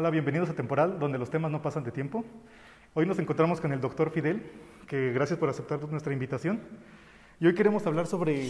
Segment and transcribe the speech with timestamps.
[0.00, 2.24] Hola, bienvenidos a Temporal, donde los temas no pasan de tiempo.
[2.94, 4.50] Hoy nos encontramos con el doctor Fidel,
[4.86, 6.58] que gracias por aceptar nuestra invitación.
[7.38, 8.48] Y hoy queremos hablar sobre,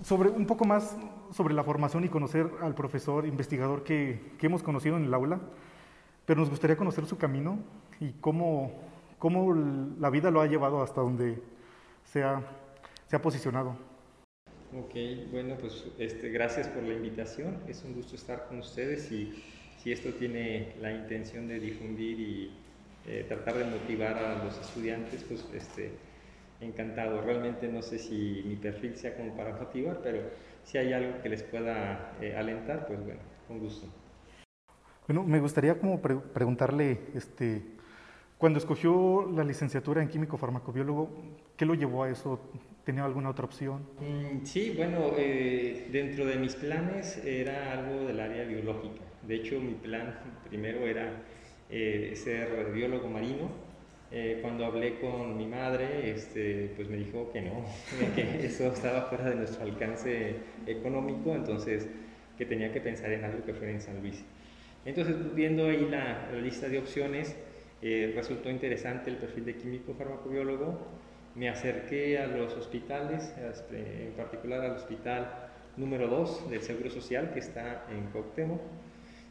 [0.00, 0.96] sobre un poco más
[1.30, 5.40] sobre la formación y conocer al profesor investigador que, que hemos conocido en el aula,
[6.24, 7.58] pero nos gustaría conocer su camino
[8.00, 8.80] y cómo,
[9.18, 9.54] cómo
[10.00, 11.42] la vida lo ha llevado hasta donde
[12.02, 12.40] se ha,
[13.08, 13.76] se ha posicionado.
[14.72, 14.94] Ok,
[15.30, 17.58] bueno, pues este, gracias por la invitación.
[17.68, 19.44] Es un gusto estar con ustedes y
[19.84, 22.50] si esto tiene la intención de difundir y
[23.06, 25.92] eh, tratar de motivar a los estudiantes, pues este,
[26.62, 27.20] encantado.
[27.20, 30.22] Realmente no sé si mi perfil sea como para motivar, pero
[30.64, 33.86] si hay algo que les pueda eh, alentar, pues bueno, con gusto.
[35.06, 37.62] Bueno, me gustaría como preguntarle, este,
[38.38, 41.10] cuando escogió la licenciatura en químico farmacobiólogo,
[41.58, 42.40] ¿qué lo llevó a eso?
[42.84, 43.80] ¿Tenía alguna otra opción?
[43.98, 49.00] Mm, sí, bueno, eh, dentro de mis planes era algo del área biológica.
[49.26, 50.14] De hecho, mi plan
[50.46, 51.10] primero era
[51.70, 53.48] eh, ser biólogo marino.
[54.12, 57.64] Eh, cuando hablé con mi madre, este, pues me dijo que no,
[58.14, 60.34] que eso estaba fuera de nuestro alcance
[60.66, 61.88] económico, entonces
[62.36, 64.22] que tenía que pensar en algo que fuera en San Luis.
[64.84, 67.34] Entonces, viendo ahí la, la lista de opciones,
[68.14, 70.86] resultó interesante el perfil de químico farmacobiólogo
[71.34, 77.32] me acerqué a los hospitales, este, en particular al hospital número 2 del Seguro Social
[77.32, 78.60] que está en Coctemo.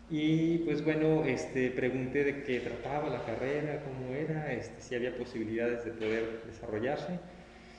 [0.09, 5.15] Y pues bueno, este, pregunté de qué trataba la carrera, cómo era, este, si había
[5.17, 7.19] posibilidades de poder desarrollarse.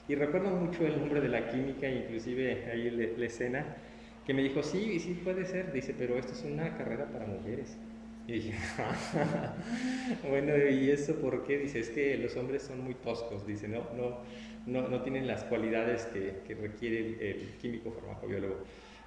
[0.09, 3.77] Y recuerdo mucho el nombre de la química, inclusive ahí la escena,
[4.27, 7.77] que me dijo, sí, sí puede ser, dice, pero esto es una carrera para mujeres.
[8.27, 8.55] Y dije,
[10.29, 11.59] bueno, ¿y eso por qué?
[11.59, 14.19] Dice, es que los hombres son muy toscos, dice, no, no,
[14.67, 18.57] no, no tienen las cualidades que, que requiere el, químico farmacobiólogo.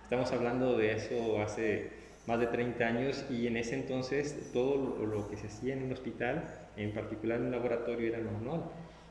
[0.04, 1.90] Estamos hablando de eso hace
[2.28, 5.94] más de 30 años y en ese entonces todo lo, que se hacía en un
[5.94, 6.44] hospital,
[6.76, 8.66] en particular en un laboratorio, era manual.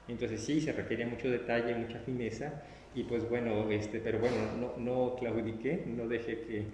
[0.07, 2.63] Entonces sí, se requería mucho detalle, mucha fineza
[2.95, 6.65] y pues bueno, este, pero bueno, no, no claudiqué, no dejé que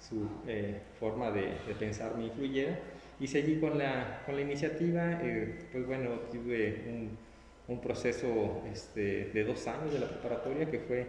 [0.00, 2.78] su eh, forma de, pensar me influyera
[3.20, 7.18] y seguí con la, con la iniciativa, eh, pues bueno, tuve un,
[7.68, 11.06] un proceso este, de dos años de la preparatoria que fue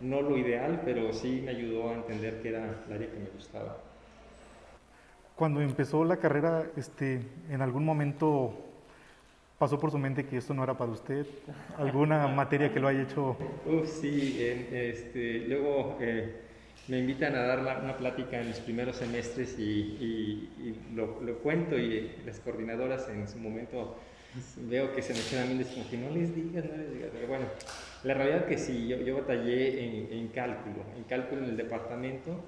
[0.00, 3.30] no lo ideal, pero sí me ayudó a entender que era el área que me
[3.30, 3.78] gustaba.
[5.36, 8.52] Cuando empezó la carrera, este, ¿en algún momento
[9.58, 11.26] pasó por su mente que esto no era para usted?
[11.78, 13.36] ¿Alguna materia que lo haya hecho?
[13.66, 15.96] Uf, sí, este, luego...
[16.00, 16.45] Eh,
[16.88, 20.48] me invitan a dar una plática en los primeros semestres y,
[20.94, 23.96] lo, cuento y las coordinadoras en su momento
[24.56, 27.26] veo que se me quedan bien como que no les digas, no les digas, pero
[27.26, 27.46] bueno,
[28.04, 31.56] la realidad es que sí, yo, yo batallé en, en, cálculo, en cálculo en el
[31.56, 32.44] departamento,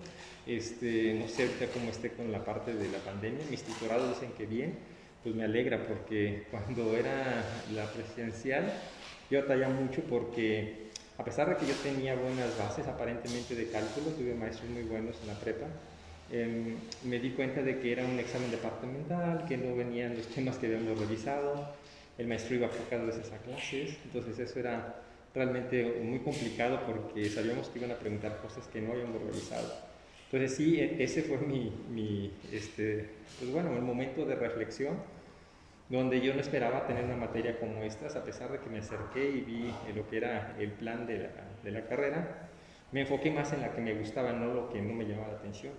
[0.46, 4.46] este, no sé cómo esté con la parte de la pandemia, mis tutorados dicen que
[4.46, 4.78] bien,
[5.22, 7.42] pues me alegra porque cuando era
[7.74, 8.70] la presidencial
[9.30, 10.87] yo batallaba mucho porque
[11.18, 15.16] a pesar de que yo tenía buenas bases aparentemente de cálculo, tuve maestros muy buenos
[15.20, 15.66] en la prepa,
[16.30, 20.58] em, me di cuenta de que era un examen departamental, que no venían los temas
[20.58, 21.74] que habíamos revisado,
[22.18, 25.02] el maestro iba pocas veces a clases, entonces eso era
[25.34, 29.72] realmente muy complicado porque sabíamos que iban a preguntar cosas que no habíamos revisado.
[30.30, 33.08] Entonces sí, e, ese fue mi, mi este,
[33.38, 34.96] pues bueno, el momento de reflexión
[35.88, 39.30] donde yo no esperaba tener una materia como estas, a pesar de que me acerqué
[39.30, 41.30] y vi lo que era el plan de la,
[41.62, 42.48] de la carrera,
[42.92, 45.38] me enfoqué más en la que me gustaba, no lo que no me llamaba la
[45.38, 45.72] atención.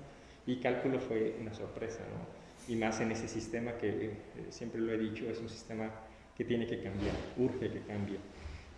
[0.45, 2.73] Y cálculo fue una sorpresa, ¿no?
[2.73, 4.11] Y más en ese sistema que eh,
[4.49, 5.91] siempre lo he dicho, es un sistema
[6.35, 8.17] que tiene que cambiar, urge que cambie.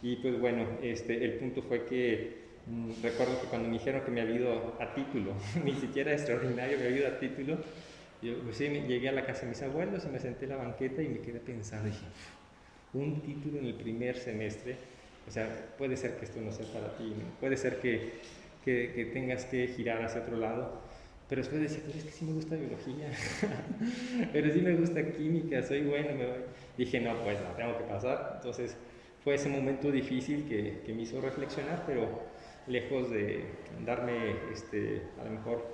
[0.01, 2.37] Y pues bueno, este, el punto fue que
[2.67, 5.33] mm, recuerdo que cuando me dijeron que me había ido a título,
[5.63, 7.57] ni siquiera extraordinario, me había ido a título,
[8.21, 10.57] yo pues sí, llegué a la casa de mis abuelos y me senté en la
[10.57, 12.05] banqueta y me quedé pensando, dije,
[12.93, 14.75] un título en el primer semestre,
[15.27, 18.13] o sea, puede ser que esto no sea para ti, puede ser que,
[18.63, 20.81] que, tengas que girar hacia otro lado,
[21.29, 23.09] pero después decía, pero es que sí me gusta biología,
[24.33, 26.39] pero sí me gusta química, soy bueno, me voy.
[26.77, 28.75] Dije, no, pues no, tengo que pasar, entonces
[29.23, 32.23] fue ese momento difícil que, que me hizo reflexionar, pero
[32.67, 33.45] lejos de
[33.85, 35.65] darme, este, a lo mejor,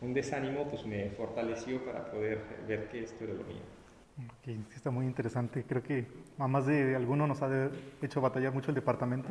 [0.00, 3.62] un desánimo, pues me fortaleció para poder ver que esto era lo mío.
[4.40, 5.64] Okay, está muy interesante.
[5.64, 6.06] Creo que
[6.38, 7.70] a más de alguno nos ha
[8.00, 9.28] hecho batallar mucho el departamento.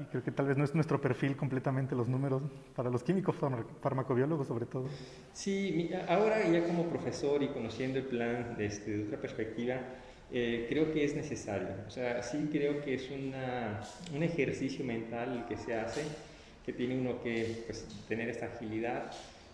[0.00, 2.42] Y creo que tal vez no es nuestro perfil completamente los números
[2.74, 3.36] para los químicos
[3.80, 4.88] farmacobiólogos sobre todo.
[5.32, 9.80] Sí, ahora ya como profesor y conociendo el plan desde otra perspectiva,
[10.30, 11.68] eh, creo que es necesario.
[11.86, 13.80] O sea, sí creo que es una,
[14.14, 16.02] un ejercicio mental el que se hace,
[16.64, 19.10] que tiene uno que pues, tener esta agilidad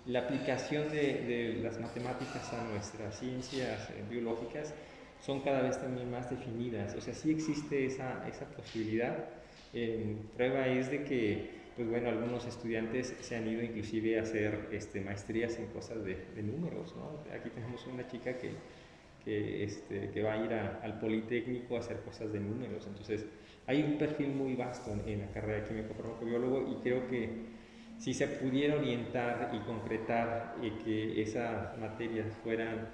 [0.06, 4.74] la aplicación de, las matemáticas a nuestras ciencias eh, biológicas
[5.20, 6.94] son cada vez también más definidas.
[6.96, 9.28] O sea, sí existe esa, esa posibilidad.
[10.36, 15.00] prueba es de que, pues bueno, algunos estudiantes se han ido inclusive a hacer este,
[15.00, 16.94] maestrías en cosas de, números.
[16.96, 17.22] ¿no?
[17.32, 18.50] Aquí tenemos una chica que,
[19.24, 22.84] que, este, que va a ir al Politécnico a hacer cosas de números.
[22.88, 23.24] Entonces,
[23.66, 27.28] hay un perfil muy vasto en, la carrera de químico farmacobiólogo y creo que
[28.02, 32.88] si se pudiera orientar y concretar y que esas materias fueran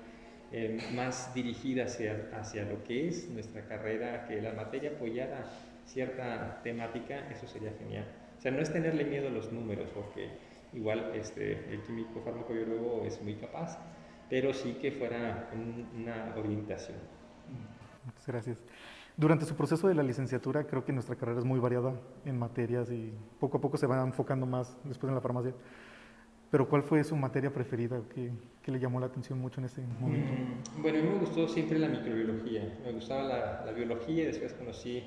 [0.53, 5.47] eh, más dirigidas hacia, hacia lo que es nuestra carrera, que la materia apoyara
[5.87, 8.05] cierta temática, eso sería genial.
[8.37, 10.29] O sea, no es tenerle miedo a los números, porque
[10.75, 13.79] igual este, el químico farmacobiólogo es muy capaz,
[14.29, 15.49] pero sí que fuera
[15.97, 16.99] una orientación.
[18.05, 18.59] Muchas gracias.
[19.19, 21.93] Durante su proceso de la licenciatura, creo que nuestra carrera es muy variada
[22.25, 25.53] en materias y poco a poco se va enfocando más después en la farmacia.
[26.53, 28.31] Pero ¿cuál fue su materia preferida que,
[28.63, 30.33] que le llamó la atención mucho en ese momento?
[30.79, 32.79] Mm, bueno, a mí me gustó siempre la microbiología.
[32.85, 35.03] Me gustaba la, la biología después conocí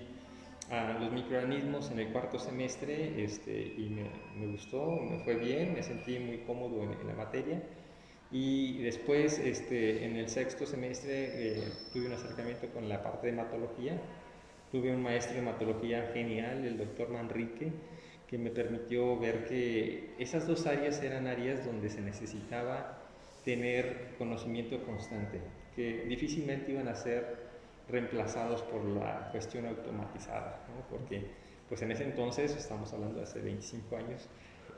[0.69, 5.73] a los microorganismos en el cuarto semestre este, y me, me, gustó, me fue bien,
[5.73, 7.63] me sentí muy cómodo en, en la materia.
[8.31, 13.33] Y después, este, en el sexto semestre, eh, tuve un acercamiento con la parte de
[13.33, 13.99] hematología.
[14.71, 17.71] Tuve un maestro de hematología genial, el doctor Manrique,
[18.27, 23.01] que me permitió ver que esas dos áreas eran áreas donde se necesitaba
[23.43, 25.41] tener conocimiento constante,
[25.75, 27.51] que difícilmente iban a ser
[27.89, 31.25] reemplazados por la cuestión automatizada, porque
[31.67, 34.27] pues en ese entonces, estamos hablando de hace 25 años,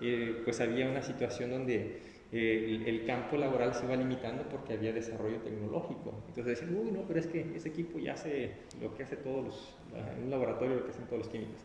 [0.01, 2.01] eh, pues había una situación donde
[2.33, 6.23] el, campo laboral se va limitando porque había desarrollo tecnológico.
[6.27, 8.51] Entonces decían, uy, no, pero es que ese equipo ya hace
[8.81, 9.77] lo que hace todos los,
[10.17, 11.61] en un laboratorio lo que hacen todos los químicos.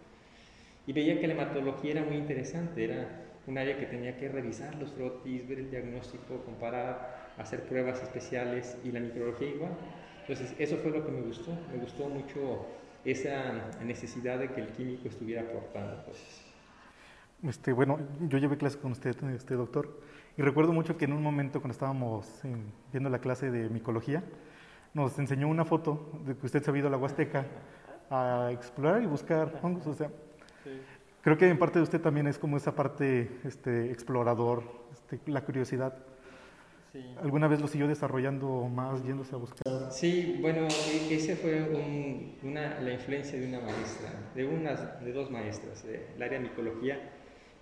[0.86, 4.74] Y veía que la hematología era muy interesante, era un área que tenía que revisar
[4.76, 9.72] los frotis, ver el diagnóstico, comparar, hacer pruebas especiales y la microbiología igual.
[10.20, 12.66] Entonces eso fue lo que me gustó, me gustó mucho
[13.04, 16.44] esa necesidad de que el químico estuviera aportando cosas.
[17.42, 17.98] Este, bueno,
[18.28, 20.00] yo llevé clases con usted, este doctor.
[20.38, 22.43] Y recuerdo mucho que en un momento cuando estábamos
[22.93, 24.23] viendo la clase de micología,
[24.94, 27.44] nos enseñó una foto de que usted se había ido a la Huasteca
[28.08, 29.88] a explorar y buscar hongos.
[29.88, 30.12] O sea,
[31.23, 34.62] creo que en parte de usted también es como esa parte este, explorador,
[34.93, 35.93] este, la curiosidad.
[37.20, 39.90] ¿Alguna vez lo siguió desarrollando más, yéndose a buscar?
[39.90, 45.32] Sí, bueno, e-, ese fue una, la influencia de una maestra, de, unas, de dos
[45.32, 47.17] maestras, del área de micología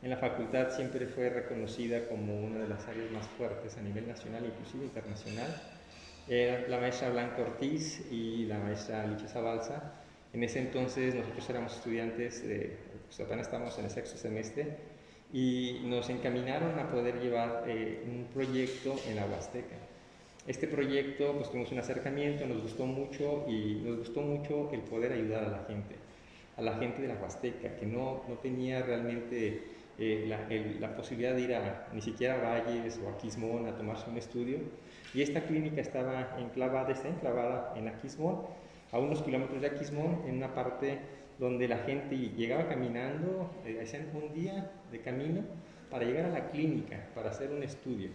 [0.07, 4.07] en la facultad siempre fue reconocida como una de las áreas más fuertes a nivel
[4.07, 5.53] nacional e inclusive internacional.
[6.29, 9.95] Era la maestra Blanca Ortiz y la maestra Licha Zabalza.
[10.33, 12.45] En ese entonces nosotros éramos estudiantes,
[13.07, 14.77] pues apenas estábamos en el sexto semestre,
[15.33, 19.75] y nos encaminaron a poder llevar eh, un proyecto en la Huasteca.
[20.47, 25.15] Este proyecto, pues tuvimos un acercamiento, nos gustó mucho y nos gustó mucho el poder
[25.15, 25.97] ayudar a la gente,
[26.57, 31.41] a la gente de la Huasteca, que no, no tenía realmente eh, la, posibilidad de
[31.41, 34.59] ir a ni siquiera a Valles o a Quismón a tomarse un estudio.
[35.15, 38.43] Y esta clínica estaba enclavada, está enclavada en Aquismón,
[38.93, 40.99] a unos kilómetros de Aquismón, en una parte
[41.39, 45.43] donde la gente llegaba caminando, eh, hacían un día de camino
[45.91, 48.11] para llegar a la clínica, para hacer un estudio.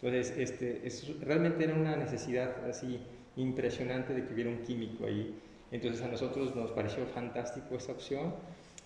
[0.00, 0.82] Entonces, este,
[1.24, 3.00] realmente era una necesidad así
[3.36, 5.34] impresionante de que hubiera un químico ahí.
[5.70, 8.34] Entonces a nosotros nos pareció fantástico esa opción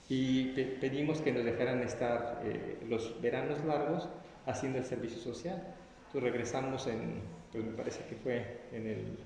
[0.08, 0.44] y
[0.80, 4.08] pedimos que nos dejaran estar eh, los veranos largos
[4.46, 5.62] haciendo el servicio social.
[6.06, 9.18] Entonces regresamos en, pues me parece que fue en el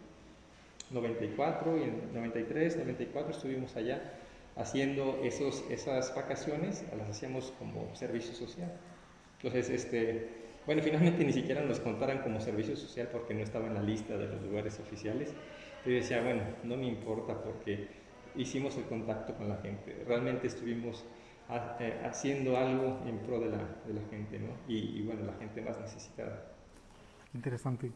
[0.91, 4.01] 94 y en 93, 94 estuvimos allá
[4.57, 8.73] haciendo esos, esas vacaciones, las hacíamos como servicio social.
[9.37, 10.29] Entonces, este,
[10.67, 14.17] bueno, finalmente ni siquiera nos contaran como servicio social porque no estaba en la lista
[14.17, 15.33] de los lugares oficiales.
[15.85, 17.89] Yo decía, bueno, no me importa porque
[18.37, 20.05] hicimos el contacto con la gente.
[20.07, 21.05] Realmente estuvimos
[21.81, 24.49] eh, haciendo algo en pro de la, de la gente, ¿no?
[24.69, 26.47] Y, bueno, la gente más necesitada.
[27.35, 27.91] Interesante.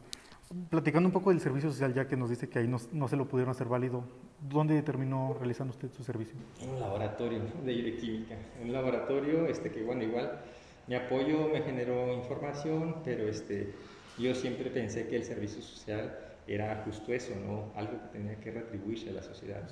[0.71, 3.17] Platicando un poco del servicio social, ya que nos dice que ahí no, no, se
[3.17, 4.05] lo pudieron hacer válido,
[4.41, 6.37] ¿dónde terminó realizando usted su servicio?
[6.61, 8.35] En un laboratorio de química.
[8.61, 10.41] En un laboratorio, este, que bueno, igual
[10.87, 13.73] mi apoyo me generó información, pero este,
[14.19, 17.73] yo siempre pensé que el servicio social era justo eso, ¿no?
[17.75, 19.63] Algo que tenía que retribuirse a la sociedad.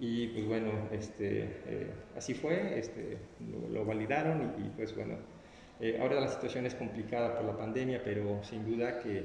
[0.00, 3.18] Y pues bueno, este, eh, así fue, este,
[3.72, 5.16] lo, validaron y, pues bueno,
[5.80, 9.24] eh, ahora la situación es complicada por la pandemia, pero sin duda que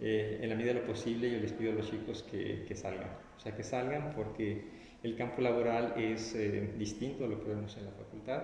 [0.00, 2.74] eh, en la medida de lo posible yo les pido a los chicos que, que
[2.74, 4.62] salgan, o sea, que salgan porque
[5.04, 6.36] el campo laboral es
[6.76, 8.42] distinto a lo que vemos en la facultad.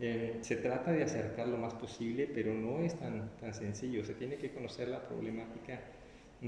[0.00, 4.04] Eh, se trata de acercar lo más posible, pero no es tan, tan sencillo.
[4.04, 5.80] Se tiene que conocer la problemática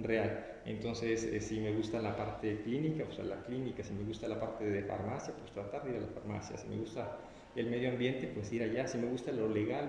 [0.02, 0.60] real.
[0.64, 3.82] Entonces, eh, si me gusta la parte clínica, pues a la clínica.
[3.82, 6.56] Si me gusta la parte de farmacia, pues tratar de ir a la farmacia.
[6.56, 7.18] Si me gusta
[7.54, 8.86] el medio ambiente, pues ir allá.
[8.88, 9.88] Si me gusta lo legal,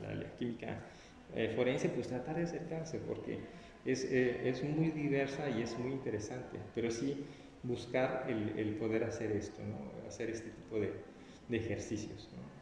[0.00, 0.78] la, química
[1.34, 3.38] eh, forense, pues tratar de acercarse, porque
[3.84, 6.58] es, es, muy diversa y es muy interesante.
[6.74, 7.24] Pero sí
[7.62, 10.06] buscar el, el poder hacer esto, ¿no?
[10.06, 10.92] hacer este tipo de,
[11.48, 12.28] de ejercicios.
[12.32, 12.56] ¿no?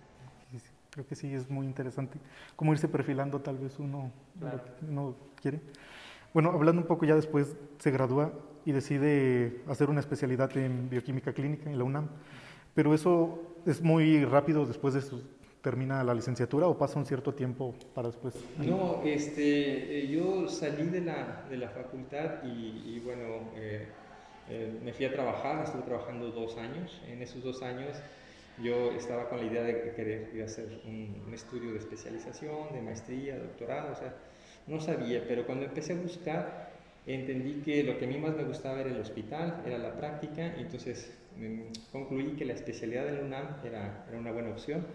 [0.95, 2.19] Creo que sí es muy interesante
[2.55, 4.13] cómo irse perfilando tal vez uno,
[4.83, 5.61] no quiere.
[6.35, 8.33] Bueno, hablando un poco ya después, se gradúa
[8.67, 12.09] y decide hacer una especialidad en bioquímica clínica en la UNAM.
[12.75, 15.23] Pero eso es muy rápido después de su,
[15.65, 18.35] termina la licenciatura o pasa un cierto tiempo para después?
[18.59, 23.87] No, este, eh, yo salí de la, de la facultad y, bueno, eh,
[24.51, 27.01] eh, me fui a trabajar, estuve trabajando dos años.
[27.09, 27.97] En esos dos años
[28.63, 33.39] yo estaba con la idea de querer ir hacer un, estudio de especialización, de maestría,
[33.39, 34.15] doctorado, o sea,
[34.67, 36.71] no sabía, pero cuando empecé a buscar,
[37.07, 40.55] entendí que lo que a mí más me gustaba era el hospital, era la práctica,
[40.59, 44.87] entonces mm, concluí que la especialidad del UNAM era, era una buena opción.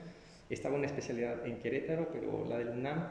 [0.49, 3.07] Estaba una especialidad en Querétaro, pero la del UNAM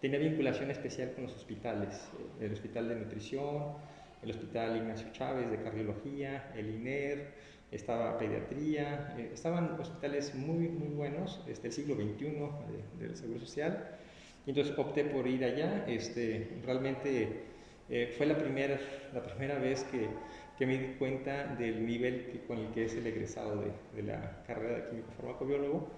[0.00, 2.08] tenía vinculación especial con los hospitales,
[2.38, 3.72] el Hospital de Nutrición,
[4.22, 7.32] el Hospital Ignacio Chávez de Cardiología, el INER,
[7.70, 12.36] estaba pediatría, eh, estaban hospitales muy, muy buenos, este, el siglo XXI
[12.98, 13.98] del Seguro Social.
[14.46, 15.84] Entonces opté por ir allá.
[15.88, 17.28] Este, realmente
[17.88, 18.78] eh, fue la primera,
[19.12, 20.08] la primera vez que,
[20.58, 24.42] que, me di cuenta del nivel con el que es el egresado de, de la
[24.46, 25.88] carrera de químico farmacobiólogo.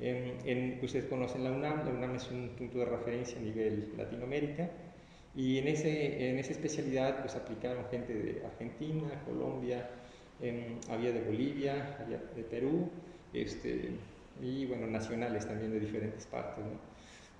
[0.00, 3.92] En, en, ustedes conocen la UNAM, la UNAM es un punto de referencia a nivel
[3.96, 4.68] Latinoamérica
[5.36, 9.88] y en, ese, en esa especialidad pues aplicaron gente de Argentina, Colombia,
[10.90, 12.88] había de Bolivia, había de Perú,
[13.32, 13.90] este,
[14.40, 16.64] y bueno, nacionales también de diferentes partes.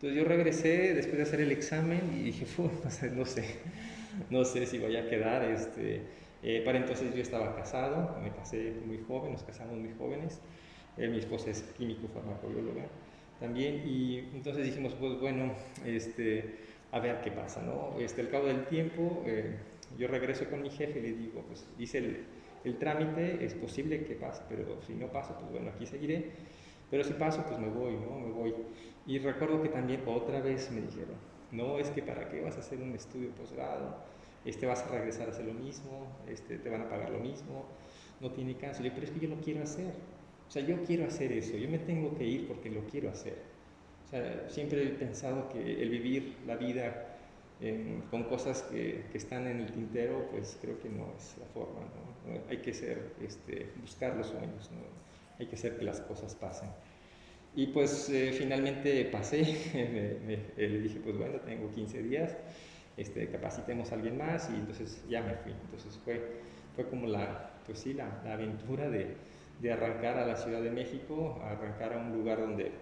[0.05, 2.45] Entonces yo regresé después de hacer el examen y dije,
[3.15, 3.57] no sé,
[4.29, 5.45] no sé si voy a quedar.
[5.45, 6.03] Este,
[6.43, 10.43] eh, para entonces yo estaba casado, me casé muy joven, nos casamos muy jóvenes.
[10.99, 12.85] Eh, mi esposa es químico farmacobióloga
[13.41, 15.55] también y entonces dijimos, pues bueno,
[15.87, 16.55] este,
[16.93, 17.99] a ver qué pasa, ¿no?
[17.99, 19.57] Este, al cabo del tiempo eh,
[19.97, 22.25] yo regreso con mi jefe y le digo, pues hice el,
[22.65, 26.33] el trámite, es posible que pase, pero si no pasa, pues bueno, aquí seguiré.
[26.91, 28.21] Pero si paso, pues me voy, ¿no?
[28.21, 28.55] Me voy.
[29.07, 31.17] Y recuerdo que también otra vez me dijeron,
[31.53, 33.97] no, es que para qué vas a hacer un estudio posgrado,
[34.45, 37.65] este vas a regresar a hacer lo mismo, este, te van a pagar lo mismo,
[38.21, 38.83] no tiene caso.
[38.83, 39.93] Le pero es que yo lo quiero hacer.
[40.47, 43.39] O sea, yo quiero hacer eso, yo me tengo que ir porque lo quiero hacer.
[44.07, 47.11] O sea, siempre he pensado que el vivir la vida
[48.11, 51.81] con cosas que, que, están en el tintero, pues creo que no es la forma.
[51.81, 52.41] ¿no?
[52.51, 54.81] Hay que ser, este, buscar los sueños, ¿no?
[55.39, 56.69] hay que hacer que las cosas pasen.
[57.57, 59.43] Y pues eh, finalmente pasé,
[60.57, 62.37] le dije, pues bueno, tengo 15 días,
[62.97, 65.53] este, capacitemos a alguien más y entonces ya me fui.
[65.53, 66.21] Entonces fue,
[66.75, 69.15] fue como la, pues sí, la, la aventura de,
[69.61, 72.73] de, arrancar a la Ciudad de México, arrancar a un lugar donde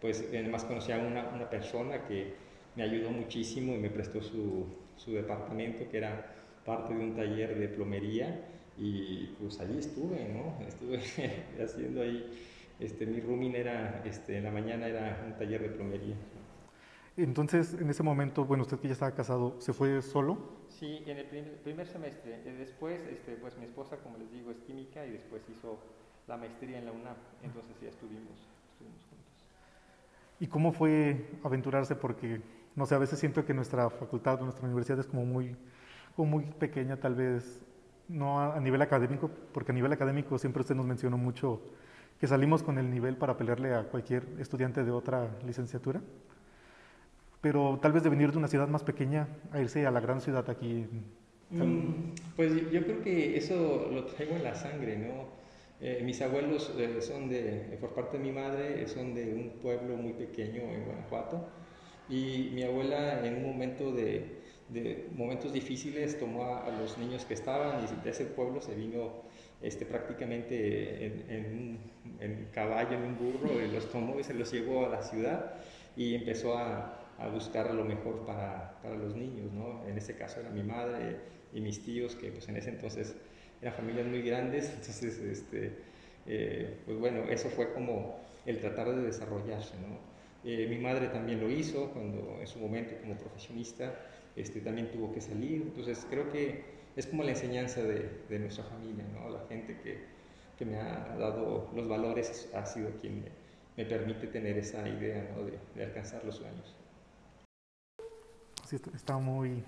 [0.00, 2.34] pues además conocía a una, una persona que
[2.74, 4.66] me ayudó muchísimo y me prestó su,
[4.96, 8.40] su departamento, que era parte de un taller de plomería,
[8.78, 10.58] y pues allí estuve, ¿no?
[10.66, 11.00] Estuve
[11.64, 12.24] haciendo ahí,
[12.80, 16.16] este, mi rooming era, este, en la mañana era un taller de plomería.
[17.16, 20.38] Entonces, en ese momento, bueno, usted que ya estaba casado, ¿se fue solo?
[20.68, 22.42] Sí, en el primer, semestre.
[22.44, 25.78] Eh, después, este, pues mi esposa, como les digo, es química y después hizo
[26.26, 29.46] la maestría en la UNAM, entonces ya estuvimos, estuvimos juntos.
[30.40, 31.94] ¿Y cómo fue aventurarse?
[31.94, 32.42] Porque
[32.76, 35.56] no sé, a veces siento que nuestra facultad o nuestra universidad es como muy,
[36.14, 37.64] como muy pequeña, tal vez,
[38.06, 41.62] no a, nivel académico, porque a nivel académico siempre usted nos mencionó mucho
[42.20, 46.00] que salimos con el nivel para pelearle a cualquier estudiante de otra licenciatura.
[47.40, 50.20] Pero tal vez de venir de una ciudad más pequeña a irse a la gran
[50.20, 50.86] ciudad aquí.
[51.50, 55.36] Mm, pues yo creo que eso lo traigo en la sangre, ¿no?
[55.80, 59.96] Eh, mis abuelos eh, son de, por parte de mi madre, son de un pueblo
[59.96, 61.46] muy pequeño en Guanajuato
[62.08, 67.34] y mi abuela en un momento de, de momentos difíciles tomó a, los niños que
[67.34, 69.25] estaban y de ese pueblo se vino
[69.62, 71.78] este, prácticamente en,
[72.20, 75.54] en, caballo, en un burro, y los tomó y se los llevó a la ciudad
[75.96, 79.86] y empezó a, a buscar lo mejor para, para, los niños, ¿no?
[79.86, 81.16] En este caso era mi madre
[81.52, 83.16] y mis tíos, que pues en ese entonces
[83.60, 85.72] eran familias muy grandes, entonces, este,
[86.26, 90.16] eh, pues bueno, eso fue como el tratar de desarrollarse, ¿no?
[90.44, 93.92] Eh, mi madre también lo hizo cuando en su momento como profesionista
[94.36, 95.62] este, también tuvo que salir.
[95.62, 99.28] Entonces creo que es como la enseñanza de, de nuestra familia, ¿no?
[99.28, 100.06] La gente que,
[100.58, 103.28] que, me ha dado los valores ha sido quien me,
[103.76, 105.44] me permite tener esa idea ¿no?
[105.44, 106.74] de, de, alcanzar los sueños.
[108.66, 109.62] Sí, está muy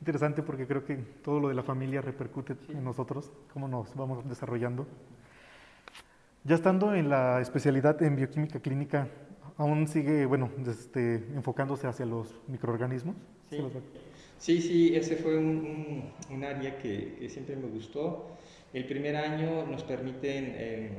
[0.00, 4.28] interesante porque creo que todo lo de la familia repercute en nosotros, cómo nos vamos
[4.28, 4.86] desarrollando.
[6.42, 9.08] Ya estando en la especialidad en bioquímica clínica,
[9.56, 13.16] aún sigue, bueno, este, enfocándose hacia los microorganismos.
[13.48, 13.58] Sí,
[14.38, 18.36] sí, ese fue un, un, área que, que, siempre me gustó.
[18.72, 20.90] El primer año nos permiten eh,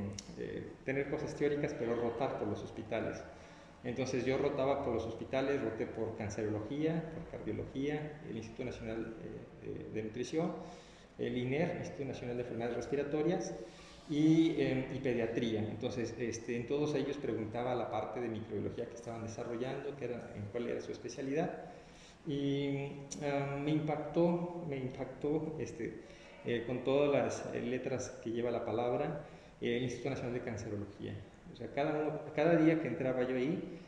[0.84, 3.22] tener cosas teóricas, pero rotar por los hospitales.
[3.84, 9.16] Entonces yo rotaba por los hospitales, roté por cancerología, por cardiología, el Instituto Nacional
[9.64, 10.54] eh, de Nutrición,
[11.20, 13.54] el INER, Instituto Nacional de Enfermedades Respiratorias,
[14.10, 15.60] y, eh, y, pediatría.
[15.60, 20.32] Entonces, este, en todos ellos preguntaba la parte de microbiología que estaban desarrollando, que era,
[20.36, 21.66] en cuál era su especialidad.
[22.28, 22.92] Y
[23.24, 26.02] ah, me impactó, me impactó este,
[26.46, 29.26] eh, con todas las letras que lleva la palabra,
[29.62, 31.14] el Instituto Nacional de Cancerología.
[31.54, 33.80] O sea, cada, cada día que entraba yo ahí,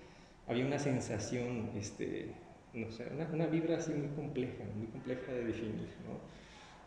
[0.47, 2.31] había una sensación, este,
[2.73, 6.39] no sé, una, una, vibra así muy compleja, muy compleja de definir, ¿no?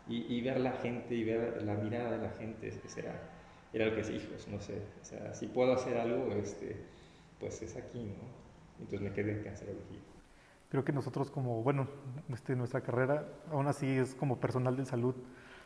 [0.07, 3.21] y, y, ver la gente y ver la mirada de la gente, ese era,
[3.71, 6.75] era el que es hijos, no sé, o sea, si puedo hacer algo, este,
[7.39, 8.43] pues es aquí, ¿no?
[8.79, 9.99] Entonces me quedé en cancerología.
[10.73, 11.87] Creo que nosotros como, bueno,
[12.33, 15.13] este, nuestra carrera aún así es como personal de salud,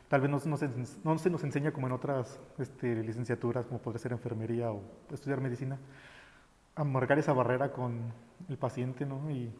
[0.08, 0.68] tal vez no, no, se,
[1.02, 5.40] no se nos enseña como en otras este, licenciaturas, como podría ser enfermería o estudiar
[5.40, 5.78] medicina,
[6.74, 8.12] a marcar esa barrera con
[8.50, 9.30] el paciente, ¿no?
[9.30, 9.50] Y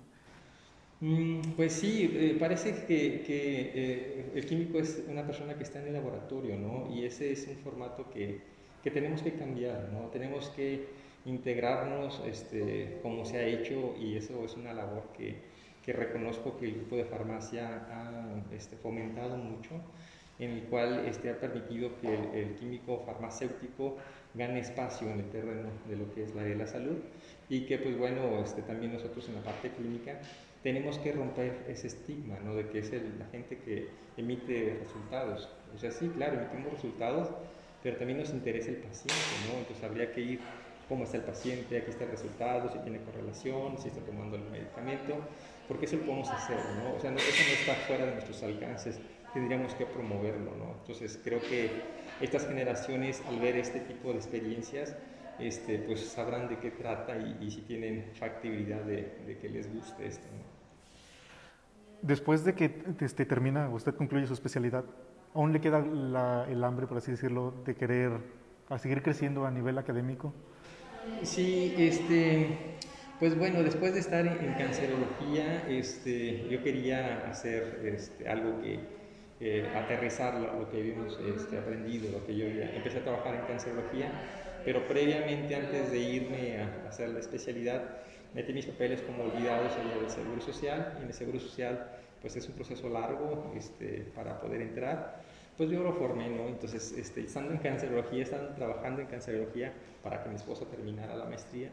[1.00, 5.80] Mm, pues sí, eh, parece que, que eh, el químico es una persona que está
[5.80, 6.92] en el laboratorio, ¿no?
[6.92, 8.40] Y ese es un formato que,
[8.82, 10.08] que tenemos que cambiar, ¿no?
[10.08, 10.88] Tenemos que
[11.24, 15.36] integrarnos este, como se ha hecho y eso es una labor que,
[15.84, 19.70] que reconozco que el grupo de farmacia ha este, fomentado mucho,
[20.38, 23.96] en el cual este, ha permitido que el, el, químico farmacéutico
[24.34, 26.96] gane espacio en el terreno de lo que es la de la salud
[27.48, 30.20] y que pues bueno, este, también nosotros en la parte clínica
[30.62, 32.54] tenemos que romper ese estigma, ¿no?
[32.54, 35.48] De que es la gente que emite resultados.
[35.74, 37.30] O sea, sí, claro, emitimos resultados,
[37.82, 39.14] pero también nos interesa el paciente,
[39.50, 39.58] ¿no?
[39.58, 40.40] Entonces habría que ir
[40.88, 44.44] cómo está el paciente, aquí está el resultado, si tiene correlación, si está tomando el
[44.50, 45.16] medicamento,
[45.66, 46.96] porque eso lo podemos hacer, ¿no?
[46.96, 48.98] O sea, no, eso no está fuera de nuestros alcances,
[49.34, 50.74] tendríamos que promoverlo, ¿no?
[50.80, 51.70] Entonces creo que
[52.20, 54.96] estas generaciones, al ver este tipo de experiencias,
[55.38, 59.72] este, pues sabrán de qué trata y, y si tienen factibilidad de, de, que les
[59.72, 60.26] guste esto.
[60.36, 60.42] ¿no?
[62.02, 64.84] Después de que este, termina, usted concluye su especialidad,
[65.34, 68.12] ¿aún le queda la, el hambre, por así decirlo, de querer
[68.68, 70.32] a seguir creciendo a nivel académico?
[71.22, 72.48] Sí, este,
[73.18, 78.78] pues bueno, después de estar en, cancerología, este, yo quería hacer este, algo que
[79.40, 83.34] eh, aterrizar lo, lo, que habíamos este, aprendido, lo que yo ya empecé a trabajar
[83.34, 84.10] en cancerología,
[84.64, 87.98] pero previamente, antes de irme a, a hacer la especialidad,
[88.34, 91.88] metí mis papeles como olvidados allá del Seguro Social y en el Seguro Social
[92.20, 95.22] pues es un proceso largo este, para poder entrar.
[95.58, 96.46] Pues yo lo formé, ¿no?
[96.46, 99.72] Entonces, este, estando en cancerología, estando trabajando en cancerología
[100.04, 101.68] para que mi esposa terminara la maestría,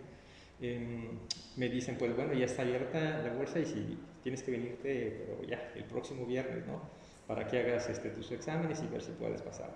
[0.60, 1.12] eh,
[1.56, 5.48] me dicen, pues bueno, ya está abierta la bolsa y si tienes que venirte, pero
[5.48, 6.82] ya, el próximo viernes, ¿no?
[7.28, 9.70] Para que hagas este, tus exámenes y ver si puedes pasar.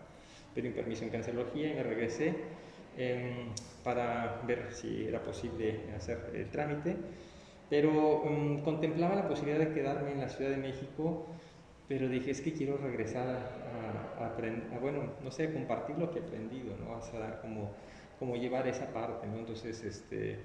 [0.55, 2.33] Pedí un permiso en cancerología y me regresé
[2.97, 3.45] eh,
[3.83, 6.95] para ver si era posible hacer el trámite,
[7.69, 11.27] pero um, contemplaba la posibilidad de quedarme en la Ciudad de México,
[11.89, 16.21] pero dije, es que quiero regresar a, a, bueno, no sé, compartir lo que he
[16.21, 16.97] aprendido, ¿no?
[16.97, 17.71] O sea, como,
[18.19, 19.39] como llevar esa parte, ¿no?
[19.39, 20.37] Entonces, este,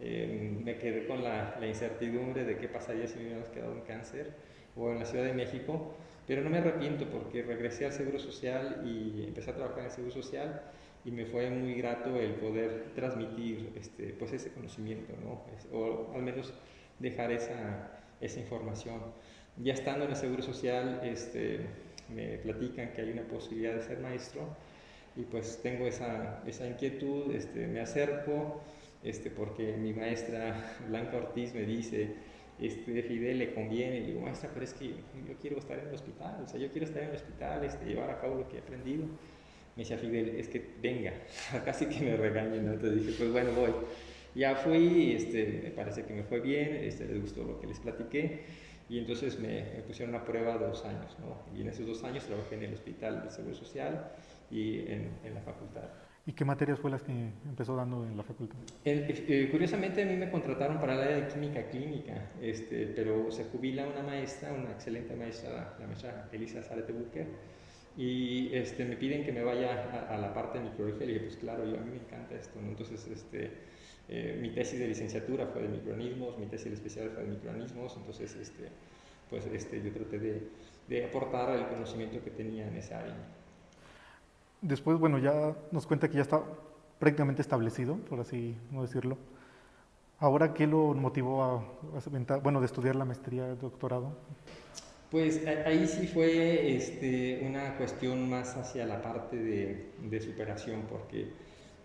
[0.00, 3.80] eh, me quedé con la, la, incertidumbre de qué pasaría si me hubiéramos quedado en
[3.80, 4.34] cáncer
[4.76, 5.96] o en la Ciudad de México,
[6.28, 9.90] pero no me arrepiento porque regresé al Seguro Social y empecé a trabajar en el
[9.90, 10.62] Seguro Social
[11.04, 15.42] y me fue muy grato el poder transmitir este, pues ese conocimiento, ¿no?
[15.76, 16.54] o al menos
[17.00, 19.00] dejar esa, esa información.
[19.56, 21.60] Ya estando en el Seguro Social, este,
[22.14, 24.42] me platican que hay una posibilidad de ser maestro
[25.16, 28.60] y pues tengo esa, esa inquietud, este, me acerco
[29.02, 32.14] este, porque mi maestra Blanca Ortiz me dice,
[32.58, 35.94] este, Fidel le conviene, y digo, maestra, pero es que yo quiero estar en el
[35.94, 38.56] hospital, o sea, yo quiero estar en el hospital, este, llevar a cabo lo que
[38.56, 39.06] he aprendido
[39.76, 41.12] me decía Fidel, es que venga,
[41.64, 42.72] casi que me regañen, ¿no?
[42.74, 43.72] entonces dije, pues bueno, voy.
[44.34, 47.78] Ya fui, este, me parece que me fue bien, este, les gustó lo que les
[47.78, 48.40] platiqué,
[48.88, 51.38] y entonces me, me, pusieron a prueba dos años, ¿no?
[51.56, 54.12] Y en esos dos años trabajé en el Hospital del Seguro Social
[54.50, 55.88] y en, en la facultad.
[56.26, 58.56] ¿Y qué materias fue las que empezó dando en la facultad?
[58.84, 63.30] El, eh, curiosamente a mí me contrataron para el área de química clínica, este, pero
[63.30, 67.26] se jubila una maestra, una excelente maestra, la maestra Elisa Zarete Bucher,
[67.96, 71.04] y este, me piden que me vaya a, a, la parte de microbiología.
[71.04, 72.68] Y le dije, pues claro, yo, a mí me encanta esto, ¿no?
[72.68, 73.50] Entonces, este,
[74.08, 77.96] eh, mi tesis de licenciatura fue de microorganismos, mi tesis de especial fue de microorganismos,
[77.96, 78.68] entonces este,
[79.30, 80.48] pues este, yo traté de,
[80.88, 83.16] de aportar el conocimiento que tenía en esa área.
[84.60, 86.42] Después, bueno, ya nos cuenta que ya está
[86.98, 89.18] prácticamente establecido, por así no decirlo.
[90.18, 91.62] Ahora, ¿qué lo motivó a,
[92.42, 94.16] bueno, de estudiar la maestría, el doctorado?
[95.10, 101.28] Pues ahí sí fue este, una cuestión más hacia la parte de, de, superación, porque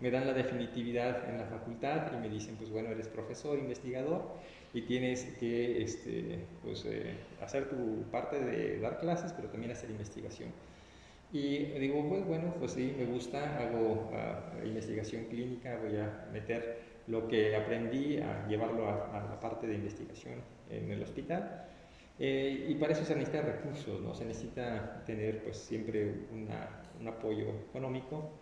[0.00, 4.24] me dan la definitividad en la facultad y me dicen, pues bueno, eres profesor, investigador
[4.72, 9.90] y tienes que este, pues, eh, hacer tu parte de dar clases, pero también hacer
[9.90, 10.50] investigación.
[11.32, 16.80] Y digo, pues bueno, pues sí, me gusta, hago uh, investigación clínica, voy a meter
[17.06, 21.66] lo que aprendí, a llevarlo a, la parte de investigación en el hospital.
[22.18, 24.14] Eh, y para eso se necesitan recursos, ¿no?
[24.14, 28.39] se necesita tener pues siempre una, un apoyo económico.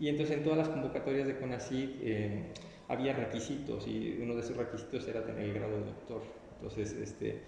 [0.00, 2.42] Y entonces en todas las convocatorias de CONACYT eh,
[2.88, 6.22] había requisitos y uno de esos requisitos era tener el grado de doctor.
[6.54, 7.42] Entonces, este,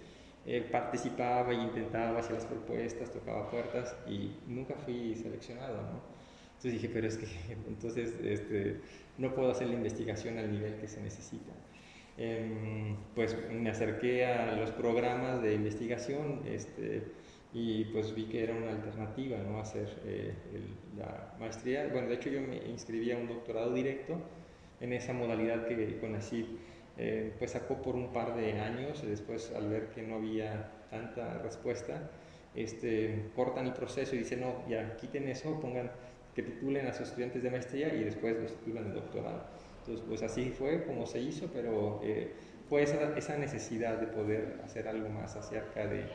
[0.45, 6.01] eh, participaba e intentaba hacer las propuestas, tocaba puertas y nunca fui seleccionado, ¿no?
[6.57, 7.25] Entonces dije, pero es que
[7.67, 8.79] entonces este,
[9.17, 11.51] no puedo hacer la investigación al nivel que se necesita.
[12.17, 17.01] Em, pues me acerqué a los programas de investigación este,
[17.53, 19.59] y pues vi que era una alternativa, ¿no?
[19.59, 20.33] Hacer eh,
[20.97, 21.87] la maestría.
[21.91, 24.17] Bueno, de hecho yo me inscribí a un doctorado directo
[24.81, 26.47] en esa modalidad que CONACYT
[26.97, 31.39] eh, pues sacó por un par de años después al ver que no había tanta
[31.39, 32.11] respuesta,
[32.53, 35.91] este, cortan el proceso y dicen, no, ya quiten eso, pongan
[36.35, 39.43] que titulen a sus estudiantes de maestría y después los titulan de doctorado.
[39.79, 42.31] Entonces, pues así fue como se hizo, pero eh,
[42.69, 46.05] fue esa, esa, necesidad de poder hacer algo más acerca de,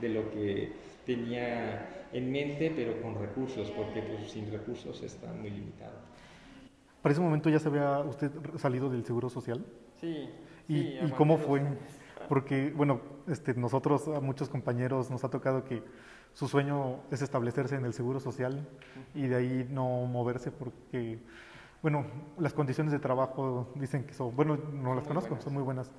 [0.00, 0.72] de, lo que
[1.04, 5.98] tenía en mente, pero con recursos, porque pues, sin recursos está muy limitado.
[7.02, 9.64] ¿Para ese momento ya se había usted salido del Seguro Social?
[10.00, 10.30] Sí.
[10.68, 11.62] ¿Y, cómo fue?
[12.28, 15.82] Porque, bueno, este, nosotros, a muchos compañeros, nos ha tocado que
[16.32, 18.66] su sueño es establecerse en el Seguro Social
[19.14, 21.18] y de ahí no moverse porque,
[21.82, 22.06] bueno,
[22.38, 25.92] las condiciones de trabajo dicen que son, bueno, no las conozco, son muy buenas.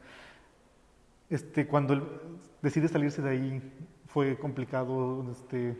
[1.30, 3.62] Este, cuando decide salirse de ahí,
[4.08, 5.76] fue complicado, este,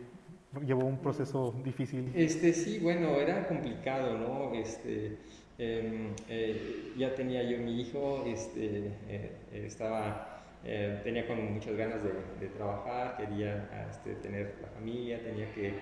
[0.64, 2.12] llevó un proceso difícil.
[2.14, 4.54] Este, sí, bueno, era complicado, ¿no?
[4.54, 5.18] Este,
[5.58, 12.48] Em, eh, ya tenía yo mi hijo, este, eh, estaba, eh, tenía muchas ganas de,
[12.48, 15.74] trabajar, quería este, tener la familia, tenía que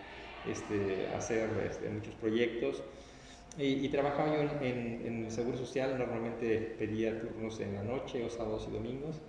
[1.16, 1.48] hacer
[1.92, 2.82] muchos proyectos.
[3.56, 8.30] Y, trabajaba yo en, en, el Seguro Social, normalmente pedía turnos en la noche o
[8.30, 9.20] sábados y domingos.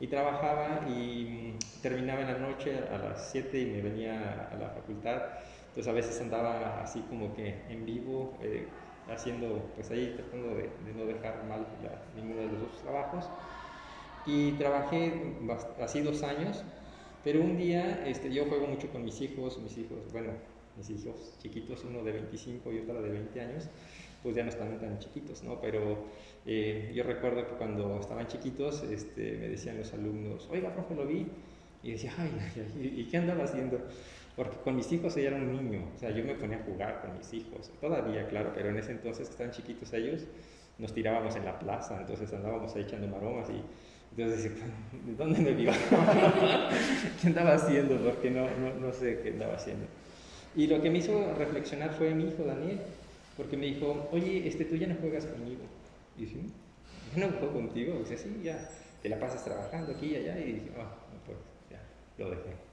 [0.00, 4.70] Y trabajaba y terminaba en la noche a las 7 y me venía a la
[4.70, 5.22] facultad.
[5.68, 8.34] Entonces a veces andaba así como que en vivo,
[9.08, 11.66] haciendo, pues ahí tratando de, no dejar mal
[12.16, 13.28] ninguno de los dos trabajos.
[14.26, 15.36] Y trabajé
[15.80, 16.62] así dos años,
[17.24, 20.32] pero un día este, yo juego mucho con mis hijos, mis hijos, bueno,
[20.76, 23.68] mis hijos chiquitos, uno de 25 y otro de 20 años,
[24.22, 25.60] pues ya no están tan chiquitos, ¿no?
[25.60, 26.04] Pero
[26.46, 31.06] eh, yo recuerdo que cuando estaban chiquitos este, me decían los alumnos, oiga, profe, lo
[31.06, 31.26] vi.
[31.82, 32.30] Y decía, ay,
[32.96, 33.80] ¿y qué andaba haciendo?
[34.36, 37.00] Porque con mis hijos ella era un niño, o sea, yo me ponía a jugar
[37.00, 40.26] con mis hijos, todavía, claro, pero en ese entonces que estaban chiquitos ellos,
[40.78, 43.62] nos tirábamos en la plaza, entonces andábamos ahí echando maromas y
[44.16, 44.50] entonces
[45.06, 45.70] ¿de dónde me vio?
[47.20, 47.96] ¿Qué andaba haciendo?
[47.98, 49.86] Porque no, no, no, sé qué andaba haciendo.
[50.56, 52.80] Y lo que me hizo reflexionar fue mi hijo Daniel,
[53.36, 55.62] porque me dijo, oye, este, tú ya no juegas conmigo.
[56.16, 56.40] Y dije,
[57.16, 57.94] yo no juego contigo.
[57.96, 58.68] Y dice, sí, ya,
[59.02, 60.38] te la pasas trabajando aquí y allá.
[60.38, 61.38] Y dije, ah, no, pues
[61.70, 61.80] ya,
[62.18, 62.70] lo dejé.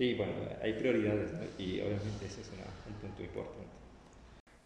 [0.00, 3.68] Sí, bueno, hay prioridades y obviamente ese es un punto importante.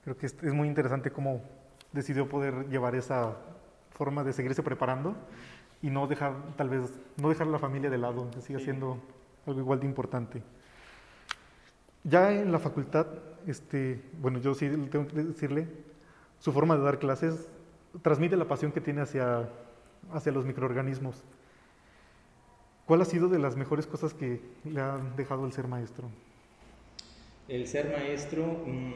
[0.05, 1.43] Creo que es, muy interesante cómo
[1.93, 3.37] decidió poder llevar esa
[3.91, 5.17] forma de seguirse preparando
[5.83, 8.99] y no dejar, tal vez, no dejar la familia de lado, que siga siendo
[9.47, 10.43] algo igual de importante.
[12.05, 13.07] Ya en la facultad,
[13.47, 15.67] este, bueno, yo sí tengo que decirle,
[16.39, 17.49] su forma de dar clases
[18.03, 19.49] transmite la pasión que tiene hacia,
[20.13, 21.23] hacia los microorganismos.
[22.87, 26.09] ¿Cuál ha sido de las mejores cosas que le ha dejado el ser maestro?
[27.49, 28.93] El ser maestro, mm,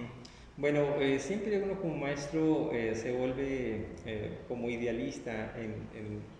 [0.58, 6.38] bueno, eh, siempre uno como maestro eh, se vuelve eh, como idealista en, en,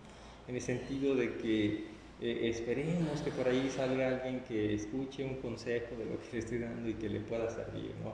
[0.55, 1.85] el sentido de que
[2.21, 6.57] esperemos que por ahí salga alguien que escuche un consejo de lo que le estoy
[6.59, 8.13] dando y que le pueda servir, ¿no?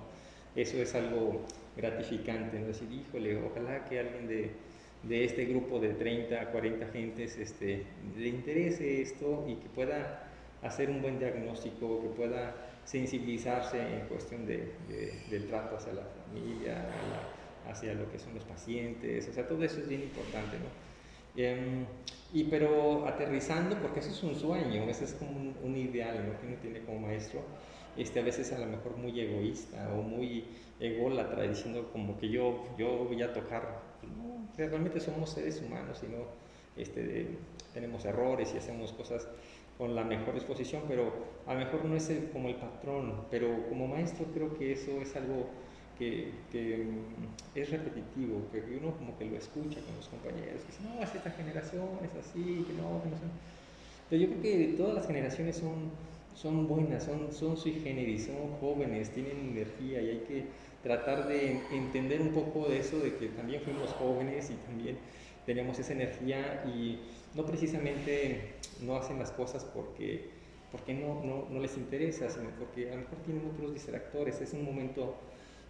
[0.55, 1.41] Eso es algo
[1.75, 2.67] gratificante, ¿no?
[2.67, 4.51] Decir, híjole, ojalá que alguien de
[5.07, 7.83] de este grupo de 30 a 40 gentes este,
[8.17, 10.23] le interese esto y que pueda
[10.63, 14.71] hacer un buen diagnóstico, que pueda sensibilizarse en cuestión de,
[15.29, 16.85] del trato hacia la familia,
[17.69, 20.57] hacia lo que son los pacientes, o sea, todo eso es bien importante.
[21.37, 21.85] Em,
[22.33, 25.31] y pero aterrizando, porque eso es un sueño, ese es como
[25.63, 26.39] un, ideal ¿no?
[26.39, 27.41] que uno tiene como maestro,
[27.97, 30.45] este, a veces a lo mejor muy egoísta o muy
[30.79, 33.81] ególatra, diciendo como que yo, yo voy a tocar,
[34.17, 36.25] no, realmente somos seres humanos y no
[36.75, 37.27] este,
[37.73, 39.27] tenemos errores y hacemos cosas
[39.77, 41.13] con la mejor disposición, pero
[41.45, 45.15] a lo mejor no es como el patrón, pero como maestro creo que eso es
[45.15, 45.47] algo
[45.97, 50.85] que, mm, es repetitivo, que uno como que lo escucha con los compañeros, que dicen,
[50.85, 53.31] no, es esta generación, es así, que no, que no son...
[54.09, 55.91] Pero yo creo que todas las generaciones son,
[56.35, 60.43] son buenas, son, son sui generis, son jóvenes, tienen energía y hay que
[60.83, 64.97] tratar de entender un poco de eso, de que también fuimos jóvenes y también
[65.45, 66.99] tenemos esa energía y
[67.33, 70.29] no precisamente no hacen las cosas porque,
[70.71, 74.53] porque no, no, no les interesa, sino porque a lo mejor tienen otros distractores, es
[74.53, 75.15] un momento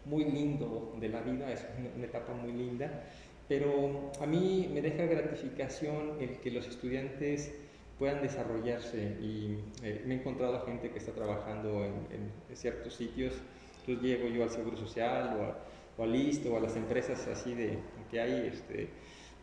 [0.05, 1.65] muy lindo de la vida, es
[1.95, 3.03] una etapa muy linda,
[3.47, 7.53] pero a mí me deja gratificación el que los estudiantes
[7.99, 13.33] puedan desarrollarse y eh, me he encontrado gente que está trabajando en, ciertos sitios,
[13.81, 15.57] entonces llego yo al Seguro Social o, a,
[15.97, 17.77] o al Listo o a las empresas así de
[18.09, 18.87] que hay este,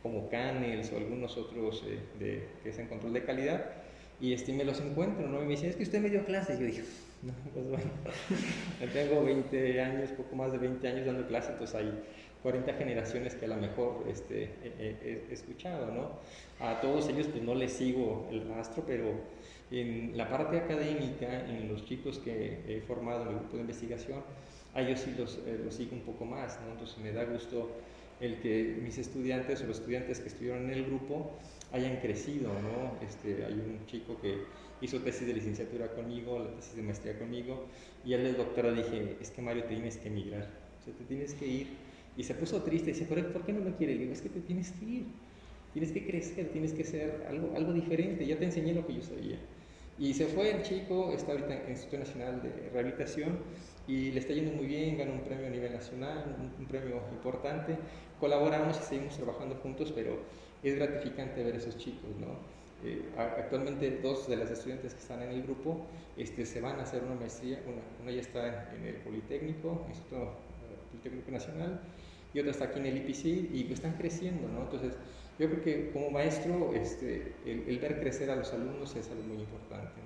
[0.03, 3.65] como Canels o algunos otros eh, de, que es en control de calidad
[4.21, 5.43] y este, me los encuentro ¿no?
[5.43, 6.85] y me dicen, es que usted me dio clases, yo dije,
[7.27, 7.91] no, pues bueno,
[8.93, 12.03] tengo 20 años, poco más de 20 años dando clases, entonces hay
[12.43, 16.19] 40 generaciones que a lo mejor este, he, escuchado, ¿no?
[16.59, 19.13] A todos ellos pues no les sigo el rastro, pero
[19.71, 24.21] en la parte académica, en los chicos que he formado en el grupo de investigación,
[24.75, 26.73] a ellos sí los, eh, los sigo un poco más, ¿no?
[26.73, 27.71] Entonces me da gusto
[28.21, 31.33] el que mis estudiantes o los estudiantes que estuvieron en el grupo
[31.73, 33.07] hayan crecido, ¿no?
[33.07, 34.39] Este, hay un chico que
[34.83, 37.67] hizo tesis de licenciatura conmigo, la tesis de maestría conmigo,
[38.05, 40.49] y él de doctora dije, es que Mario, te tienes que emigrar,
[40.81, 41.67] o sea, te tienes que ir.
[42.17, 43.95] Y se puso triste y dice, ¿por qué no me quiere?
[43.95, 45.05] Y digo, es que te tienes que ir,
[45.73, 49.03] tienes que crecer, tienes que ser algo, algo diferente, ya te enseñé lo que yo
[49.03, 49.39] sabía.
[49.99, 53.39] Y se fue el chico, está ahorita en el Instituto Nacional de Rehabilitación
[53.87, 57.03] y le está yendo muy bien, ganó un premio a nivel nacional, un, un premio
[57.13, 57.77] importante.
[58.19, 60.19] Colaboramos y seguimos trabajando juntos, pero
[60.63, 62.62] es gratificante ver a esos chicos, ¿no?
[62.85, 66.83] Eh, actualmente dos de las estudiantes que están en el grupo este, se van a
[66.83, 67.61] hacer una maestría,
[68.03, 71.81] una, ya está en el Politécnico, Instituto eh, Politécnico Nacional,
[72.35, 74.63] y otra está aquí en el IPC y están creciendo, ¿no?
[74.63, 74.95] Entonces,
[75.39, 79.39] yo creo que como maestro, este, el, ver crecer a los alumnos es algo muy
[79.39, 80.01] importante,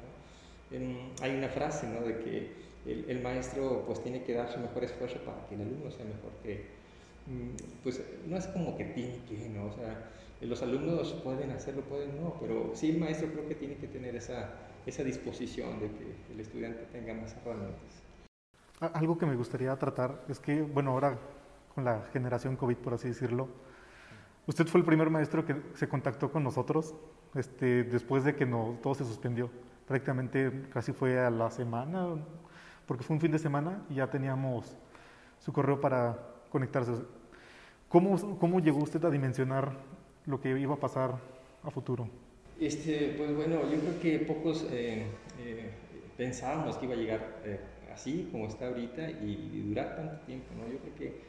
[1.23, 2.01] hay una frase, ¿no?
[2.01, 2.51] De que
[2.85, 6.05] el, el, maestro pues tiene que dar su mejor esfuerzo para que el alumno sea
[6.05, 6.67] mejor que,
[7.27, 9.67] mm, pues no es como que tiene que, ¿no?
[9.67, 13.77] O sea, los alumnos pueden hacerlo, pueden no, pero sí el maestro creo que tiene
[13.77, 14.51] que tener esa,
[14.85, 18.03] esa disposición de que el estudiante tenga más herramientas.
[18.81, 21.19] Algo que me gustaría tratar es que, bueno, ahora
[21.75, 23.49] con la generación COVID, por así decirlo,
[24.47, 26.95] usted fue el primer maestro que se contactó con nosotros
[27.35, 29.51] este, después de que no, todo se suspendió.
[29.87, 32.17] Prácticamente casi fue a la semana,
[32.87, 34.77] porque fue un fin de semana y ya teníamos
[35.39, 36.19] su correo para
[36.51, 36.93] conectarse.
[37.89, 39.73] ¿Cómo, cómo llegó usted a dimensionar
[40.27, 41.17] lo que iba a pasar
[41.63, 42.09] a futuro?
[42.61, 45.05] Este, pues bueno, yo creo que pocos eh,
[45.41, 45.71] eh,
[46.17, 47.61] pensábamos que iba a llegar eh,
[47.93, 50.73] así como está ahorita y, durar tanto tiempo, ¿no?
[50.73, 51.21] Yo creo que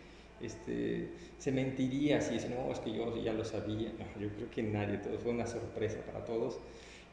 [0.42, 4.64] este, se mentiría si dice, no, es que yo ya lo sabía, yo creo que
[4.64, 6.60] nadie, todo fue una sorpresa para todos,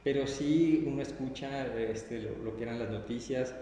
[0.04, 3.54] pero sí uno escucha este, lo, lo, que eran las noticias,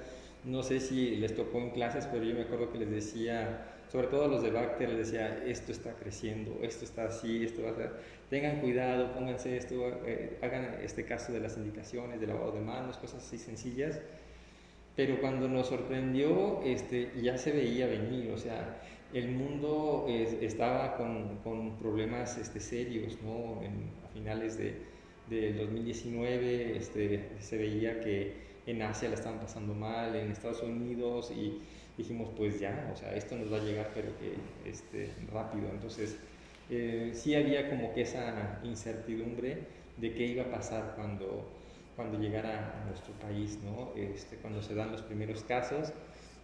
[0.45, 4.07] no sé si les tocó en clases, pero yo me acuerdo que les decía sobre
[4.07, 7.75] todo los de Bacter les decía, esto está creciendo, esto está así, esto va a
[7.75, 7.93] ser,
[8.31, 9.75] tengan cuidado, pónganse esto,
[10.07, 14.01] eh, hagan este caso de las indicaciones, de lavado de manos, cosas así sencillas.
[14.97, 18.81] Pero cuando nos sorprendió, este, ya se veía venir, o sea,
[19.13, 23.61] el mundo estaba con, con, problemas este, serios, ¿no?
[24.07, 24.75] a finales de,
[25.29, 31.31] de 2019 este, se veía que en Asia la estaban pasando mal, en Estados Unidos
[31.31, 31.61] y
[31.97, 34.35] dijimos, pues ya, o sea, esto nos va a llegar, pero que
[34.69, 35.69] este, rápido.
[35.71, 36.17] Entonces,
[36.71, 39.59] eh, sí había como que esa incertidumbre
[39.97, 41.47] de qué iba a pasar cuando,
[41.97, 43.93] cuando llegara a nuestro país, ¿no?
[43.97, 45.93] Este, cuando se dan los primeros casos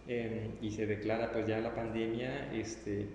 [0.07, 3.07] em, y se declara pues ya la pandemia, este,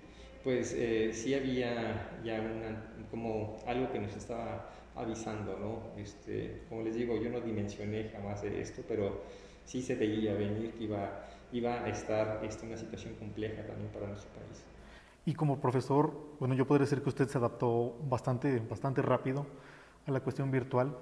[0.43, 6.01] pues eh, sí había ya una, como algo que nos estaba avisando, ¿no?
[6.01, 9.23] Este, como les digo, yo no dimensioné jamás esto, pero
[9.65, 14.07] sí se veía venir que iba iba a estar esta, una situación compleja también para
[14.07, 14.63] nuestro país.
[15.25, 19.45] Y como profesor, bueno, yo podría decir que usted se adaptó bastante, bastante rápido
[20.05, 20.95] a la cuestión virtual.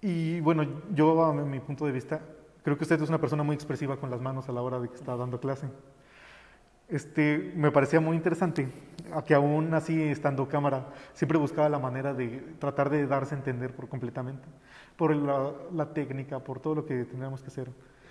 [0.00, 2.20] Y bueno, yo a mi punto de vista,
[2.64, 4.88] creo que usted es una persona muy expresiva con las manos a la hora de
[4.88, 5.68] que está dando clase.
[6.88, 8.68] este, me parecía muy interesante,
[9.26, 13.74] que aún así estando cámara, siempre buscaba la manera de tratar de darse a entender
[13.74, 14.48] por completamente,
[14.96, 17.70] por la, técnica, por todo lo que teníamos que hacer.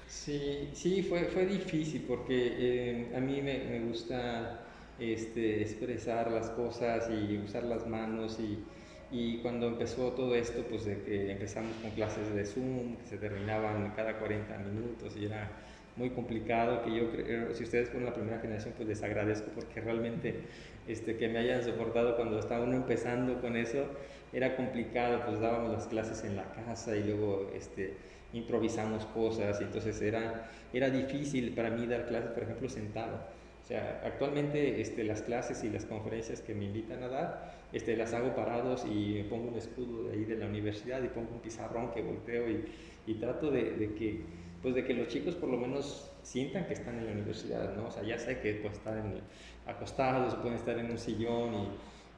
[0.10, 4.66] Sí, sí, fue, fue difícil porque eh, a mí me, me gusta
[4.98, 8.66] este, expresar las cosas y usar las manos y,
[9.12, 13.18] y, cuando empezó todo esto, pues de que empezamos con clases de Zoom que se
[13.20, 15.52] terminaban cada 40 minutos y era
[15.96, 19.80] muy complicado, que yo creo, si ustedes fueron la primera generación, pues les agradezco porque
[19.82, 20.48] realmente
[20.88, 23.86] este, que me hayan soportado cuando estaba uno empezando con eso,
[24.34, 27.98] era complicado, pues dábamos las clases en la casa y luego este,
[28.34, 33.16] improvisamos cosas, entonces era, era difícil para mí dar clases, por ejemplo, sentado.
[33.64, 37.96] O sea, actualmente este, las clases y las conferencias que me invitan a dar, este,
[37.96, 41.40] las hago parados y pongo un escudo de ahí de la universidad y pongo un
[41.40, 42.66] pizarrón que volteo y,
[43.06, 44.22] y trato de, de que
[44.62, 47.88] pues de que los chicos por lo menos sientan que están en la universidad, ¿no?
[47.88, 49.22] O sea, ya sé que pues, están
[49.66, 51.68] acostados, pueden estar en un sillón, y,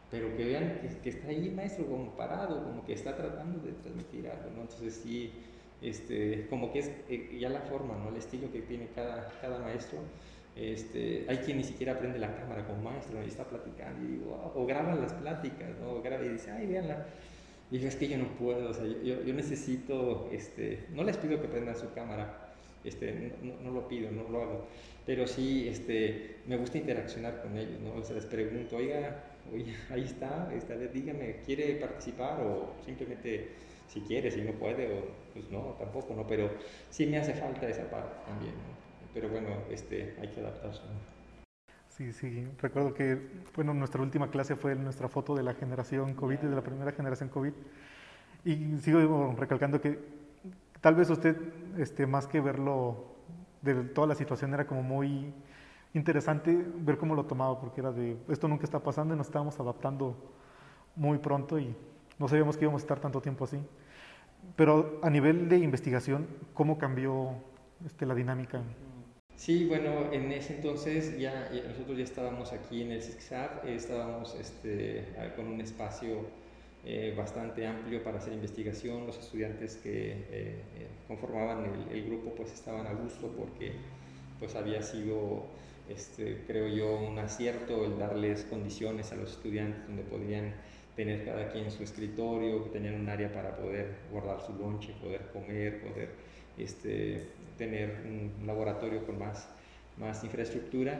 [0.09, 4.27] pero que vean que, está ahí maestro como parado, como que está tratando de transmitir
[4.27, 4.61] algo, ¿no?
[4.61, 5.31] Entonces sí,
[5.81, 8.09] este, como que es eh, ya la forma, ¿no?
[8.09, 9.99] El estilo que tiene cada, cada maestro.
[10.55, 14.51] Este, hay quien ni siquiera aprende la cámara como maestro y está platicando y digo,
[14.53, 15.91] o graban las pláticas, ¿no?
[15.91, 17.05] O graba y dice, ay, véanla
[17.71, 21.15] y dije, es que yo no puedo, o sea, yo, yo necesito, este, no les
[21.15, 24.67] pido que prendan su cámara, este, no, no, lo pido, no lo hago,
[25.05, 27.93] pero sí este, me gusta interaccionar con ellos, ¿no?
[27.93, 32.41] O sea, les pregunto, oiga, oiga ahí está, vez dígame, ¿quiere participar?
[32.41, 33.51] O simplemente
[33.91, 36.25] si quiere, si no puede, o pues no, tampoco, ¿no?
[36.25, 36.49] Pero
[36.89, 38.53] sí me hace falta esa parte también.
[39.13, 40.81] Pero bueno, este, hay que adaptarse.
[41.89, 43.19] Sí, sí, recuerdo que,
[43.53, 47.27] bueno, nuestra última clase fue nuestra foto de la generación COVID, de la primera generación
[47.27, 47.51] COVID,
[48.45, 49.99] y sigo recalcando que
[50.79, 51.35] tal vez usted,
[51.77, 53.05] este, más que verlo
[53.61, 55.33] de toda la situación, era como muy
[55.93, 59.59] interesante ver cómo lo tomaba, porque era de, esto nunca está pasando y nos estábamos
[59.59, 60.15] adaptando
[60.95, 61.75] muy pronto y
[62.17, 63.59] no sabíamos que íbamos a estar tanto tiempo así.
[64.55, 67.35] Pero a nivel de investigación, ¿cómo cambió
[67.85, 68.61] este, la dinámica?
[69.35, 75.07] Sí, bueno, en ese entonces ya, nosotros ya estábamos aquí en el CISCSAP, estábamos este,
[75.35, 76.27] con un espacio
[76.83, 82.51] eh, bastante amplio para hacer investigación, los estudiantes que eh, eh, conformaban el, grupo pues
[82.51, 83.73] estaban a gusto porque
[84.39, 85.45] pues había sido,
[85.89, 90.55] este, creo yo, un acierto el darles condiciones a los estudiantes donde podían
[91.01, 95.81] tener cada quien su escritorio, tenían un área para poder guardar su lonche, poder comer,
[95.81, 96.09] poder
[96.59, 97.25] este,
[97.57, 99.49] tener un laboratorio con más,
[99.97, 100.99] más infraestructura.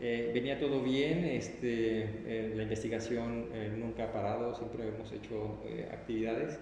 [0.00, 5.62] Eh, venía todo bien, este, eh, la investigación eh, nunca ha parado, siempre hemos hecho
[5.92, 6.58] actividades,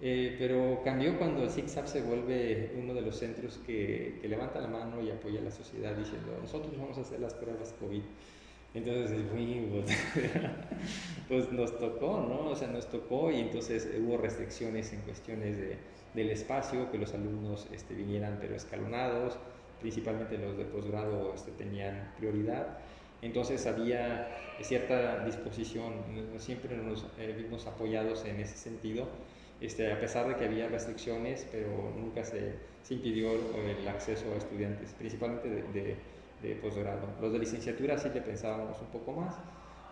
[0.00, 4.66] pero cambió cuando el ZigZag se vuelve uno de los centros que, que, levanta la
[4.66, 8.02] mano y apoya a la sociedad diciendo, nosotros vamos a hacer las pruebas COVID.
[8.74, 9.18] Entonces,
[11.28, 12.50] pues, nos tocó, ¿no?
[12.50, 15.78] O sea, nos tocó y entonces hubo restricciones en cuestiones de
[16.14, 19.38] del espacio, que los alumnos este, vinieran pero escalonados,
[19.80, 22.78] principalmente los de posgrado este, tenían prioridad.
[23.22, 24.28] Entonces había
[24.60, 25.92] cierta disposición,
[26.38, 29.08] siempre nos eh, vimos apoyados en ese sentido,
[29.60, 34.38] este, a pesar de que había restricciones, pero nunca se, se impidió el acceso a
[34.38, 35.96] estudiantes, principalmente de, de,
[36.60, 37.08] posgrado.
[37.20, 39.36] Los de licenciatura sí le pensábamos un poco más.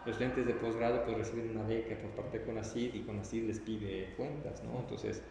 [0.07, 3.61] Los estudiantes de posgrado pues reciben una beca por parte de CONACYT y CONACYT les
[3.61, 4.81] pide cuentas, ¿no?
[4.81, 5.23] Entonces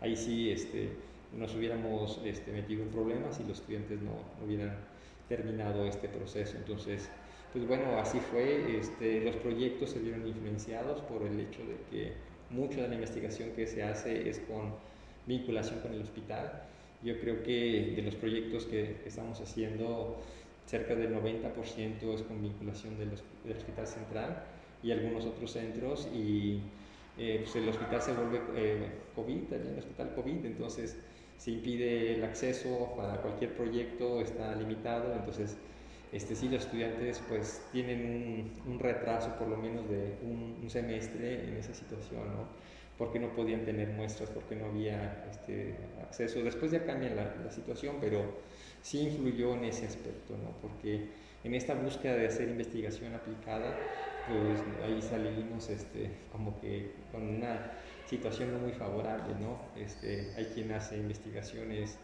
[0.00, 0.90] ahí sí este,
[1.36, 4.12] nos hubiéramos este, metido en problemas y los estudiantes no,
[4.44, 4.76] hubieran
[5.28, 6.56] terminado este proceso.
[6.56, 7.08] Entonces,
[7.52, 8.78] pues bueno, así fue.
[8.78, 12.12] Este, los proyectos se vieron influenciados por el hecho de que
[12.50, 14.74] mucha de la investigación que se hace es con
[15.26, 16.62] vinculación con el hospital.
[17.02, 20.20] Yo creo que de los proyectos que, estamos haciendo,
[20.68, 23.10] cerca del 90% es con vinculación del,
[23.56, 24.44] Hospital Central
[24.82, 26.60] y algunos otros centros y
[27.16, 30.98] eh, pues el hospital se vuelve eh, COVID, el hospital COVID, entonces
[31.38, 35.56] se impide el acceso para cualquier proyecto, está limitado, entonces
[36.12, 41.56] este, sí los estudiantes pues tienen un, retraso por lo menos de un, semestre en
[41.56, 42.46] esa situación, ¿no?
[42.98, 46.42] porque no podían tener muestras, porque no había este, acceso.
[46.42, 48.22] Después ya cambia la, situación, pero
[48.82, 50.50] sí influyó en ese aspecto, ¿no?
[50.60, 51.08] porque
[51.44, 53.74] en esta búsqueda de hacer investigación aplicada,
[54.28, 57.72] pues ahí salimos este, como que con una
[58.06, 59.58] situación no muy favorable, ¿no?
[59.80, 61.98] Este, hay quien hace investigaciones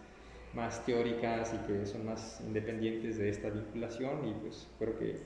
[0.55, 5.19] más teóricas y que son más independientes de esta vinculación y pues creo que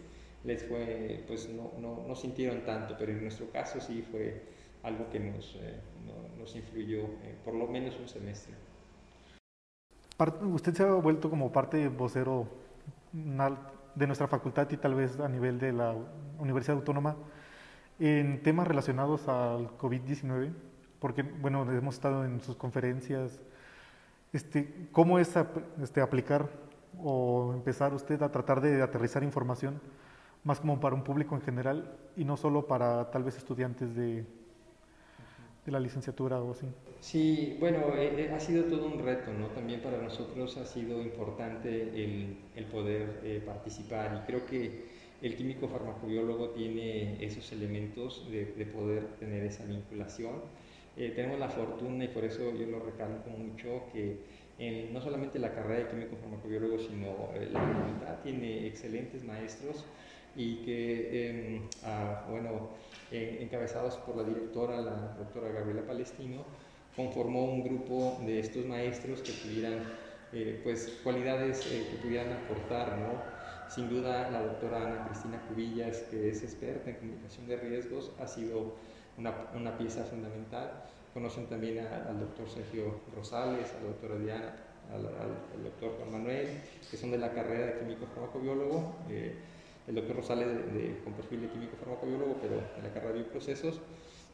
[0.45, 4.41] les fue, pues no, no, no sintieron tanto, pero en nuestro caso sí fue
[4.83, 5.81] algo que nos, eh,
[6.39, 7.03] nos influyó
[7.45, 8.55] por lo menos un semestre.
[10.19, 12.49] Usted se ha vuelto como parte vocero
[13.13, 15.95] de nuestra facultad y tal vez a nivel de la
[16.41, 17.15] Universidad Autónoma
[18.01, 20.53] en temas relacionados al COVID-19,
[20.99, 23.39] porque bueno, hemos estado en sus conferencias,
[24.33, 25.37] este, ¿cómo es
[25.81, 26.49] este, aplicar
[27.01, 29.81] o empezar usted a tratar de aterrizar información
[30.43, 34.27] más como para un público en general y no solo para tal vez estudiantes de,
[35.69, 36.67] de la licenciatura o así?
[37.01, 39.47] Sí, bueno, eh, eh, ha sido todo un reto, ¿no?
[39.49, 45.37] También para nosotros ha sido importante el, el poder eh, participar y creo que el
[45.37, 50.43] químico farmacobiólogo tiene esos elementos de, de poder tener esa vinculación.
[50.97, 54.17] tenemos la fortuna y por eso yo lo recalco mucho que
[54.93, 59.85] no solamente la carrera de químico farmacobiólogo, sino la facultad tiene excelentes maestros
[60.39, 62.71] y que, em, ah, bueno,
[63.11, 66.45] encabezados por la directora, la doctora Gabriela Palestino,
[66.95, 69.83] conformó un grupo de estos maestros que tuvieran
[70.33, 73.21] eh, pues, cualidades eh, que pudieran aportar, ¿no?
[73.69, 78.27] Sin duda, la doctora Ana Cristina Cubillas, que es experta en comunicación de riesgos, ha
[78.27, 78.77] sido
[79.17, 80.85] una, una pieza fundamental.
[81.13, 84.57] Conocen también al doctor Sergio Rosales, a la doctora Diana,
[84.93, 86.49] al, al, doctor Juan Manuel,
[86.91, 88.95] que son de la carrera de químico farmacobiólogo.
[89.11, 89.35] Eh,
[89.89, 93.81] el doctor Rosales de, con perfil de químico farmacobiólogo, pero en la carrera de bioprocesos.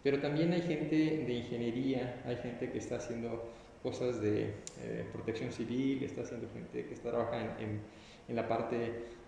[0.03, 3.49] Pero también hay gente de ingeniería, hay gente que está haciendo
[3.83, 4.51] cosas de
[4.83, 7.81] eh, protección civil, está haciendo gente que está trabajando en,
[8.29, 8.77] en, la parte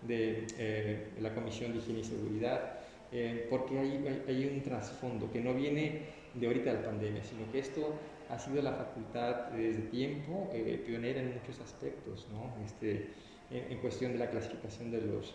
[0.01, 2.79] de eh, la Comisión de Higiene y Seguridad,
[3.11, 6.01] eh, porque hay, hay, un trasfondo que no viene
[6.33, 7.93] de ahorita de la pandemia, sino que esto
[8.29, 10.49] ha sido la facultad desde tiempo
[10.85, 12.53] pionera en muchos aspectos, ¿no?
[12.65, 13.09] Este,
[13.49, 15.33] en, cuestión de la clasificación de los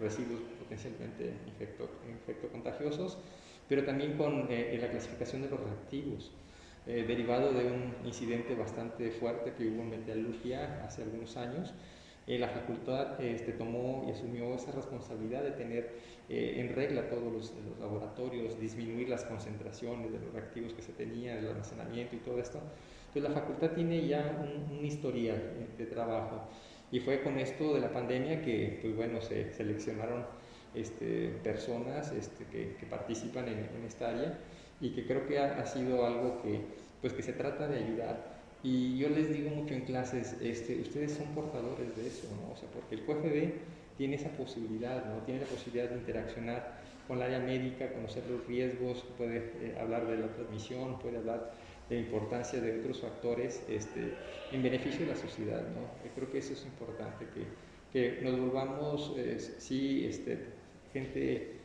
[0.00, 3.18] residuos potencialmente infecto, infecto contagiosos
[3.72, 6.30] pero también con eh, la clasificación de los reactivos,
[6.86, 11.72] eh, derivado de un incidente bastante fuerte que hubo en metalurgia hace algunos años.
[12.26, 17.52] Eh, la facultad este, tomó y asumió esa responsabilidad de tener en regla todos los,
[17.78, 22.58] laboratorios, disminuir las concentraciones de los reactivos que se tenían, el almacenamiento y todo esto.
[23.08, 25.42] Entonces la facultad tiene ya un, un historial
[25.76, 26.48] de trabajo
[26.92, 30.26] y fue con esto de la pandemia que, pues bueno, se seleccionaron
[30.74, 34.38] este, personas este, que, participan en, esta área
[34.78, 36.60] y que creo que ha, sido algo que,
[37.00, 38.31] pues, que se trata de ayudar.
[38.62, 42.52] Y yo les digo mucho en clases, este, ustedes son portadores de eso, ¿no?
[42.52, 45.22] O sea, porque el QFB tiene esa posibilidad, ¿no?
[45.24, 50.06] Tiene la posibilidad de interaccionar con el área médica, conocer los riesgos, puede eh, hablar
[50.06, 51.52] de la transmisión, puede hablar
[51.88, 54.14] de la importancia de otros factores este,
[54.52, 55.80] en beneficio de la sociedad, ¿no?
[56.04, 57.46] Yo creo que eso es importante, que,
[57.92, 60.38] que nos volvamos, eh, sí, este,
[60.92, 61.62] gente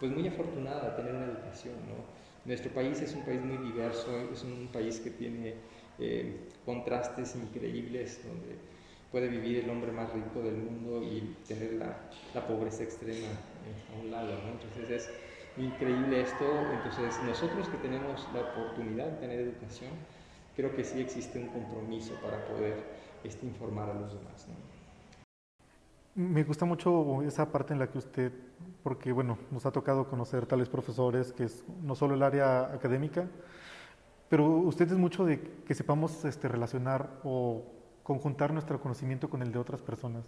[0.00, 1.74] pues muy afortunada de tener una educación.
[1.86, 2.04] ¿no?
[2.46, 5.54] Nuestro país es un país muy diverso, es un país que tiene
[6.00, 8.56] eh, contrastes increíbles, donde
[9.10, 11.96] puede vivir el hombre más rico del mundo y tener la,
[12.34, 14.32] la pobreza extrema eh, a un lado.
[14.52, 15.10] Entonces es
[15.56, 16.44] increíble esto.
[16.72, 19.90] Entonces nosotros que tenemos la oportunidad de tener educación,
[20.56, 22.76] creo que sí existe un compromiso para poder
[23.24, 24.46] este, informar a los demás.
[26.14, 28.32] Me gusta mucho esa parte en la que usted,
[28.82, 33.28] porque bueno, nos ha tocado conocer tales profesores, que es no solo el área académica,
[34.30, 37.64] pero usted es mucho de que sepamos este, relacionar o
[38.04, 40.24] conjuntar nuestro conocimiento con el de otras personas.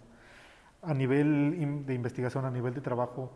[0.81, 3.31] A nivel de investigación, a nivel de trabajo,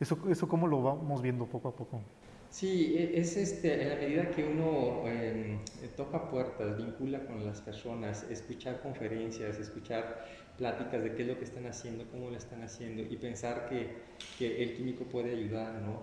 [0.00, 2.02] ¿eso, eso cómo lo vamos viendo poco a poco?
[2.50, 5.60] Sí, e, es este, en la medida que uno em,
[5.96, 10.26] toca puertas, vincula con las personas, escuchar conferencias, escuchar
[10.58, 13.94] pláticas de qué es lo que están haciendo, cómo lo están haciendo y pensar que,
[14.36, 16.02] que el químico puede ayudar, ¿no?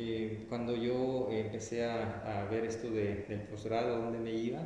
[0.00, 4.60] Eh, cuando yo empecé a, ver esto de, del posgrado, dónde me iba,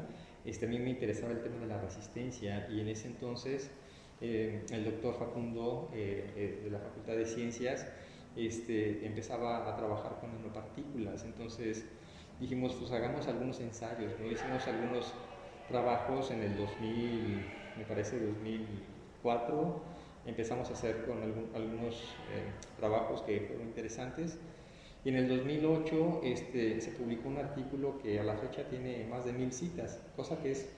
[0.45, 3.70] este, a mí me interesaba el tema de la resistencia y en ese entonces
[4.20, 7.91] eh, el doctor Facundo eh, de la Facultad de Ciencias
[8.37, 11.87] este, empezaba a trabajar con nanopartículas, entonces
[12.39, 15.14] dijimos pues hagamos algunos ensayos, hicimos algunos
[15.66, 17.47] trabajos en el 2000,
[17.78, 18.66] me parece 2000
[20.26, 21.22] empezamos a hacer con
[21.55, 22.14] algunos
[22.76, 24.39] trabajos que fueron interesantes.
[25.05, 29.24] Y en el 2008 este, se publicó un artículo que a la fecha tiene más
[29.24, 30.68] de mil citas, cosa que es,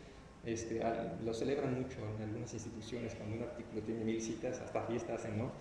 [0.47, 0.81] este,
[1.25, 5.39] lo celebran mucho en algunas instituciones cuando un artículo tiene mil citas, hasta fiestas hacen,
[5.39, 5.53] ¿no?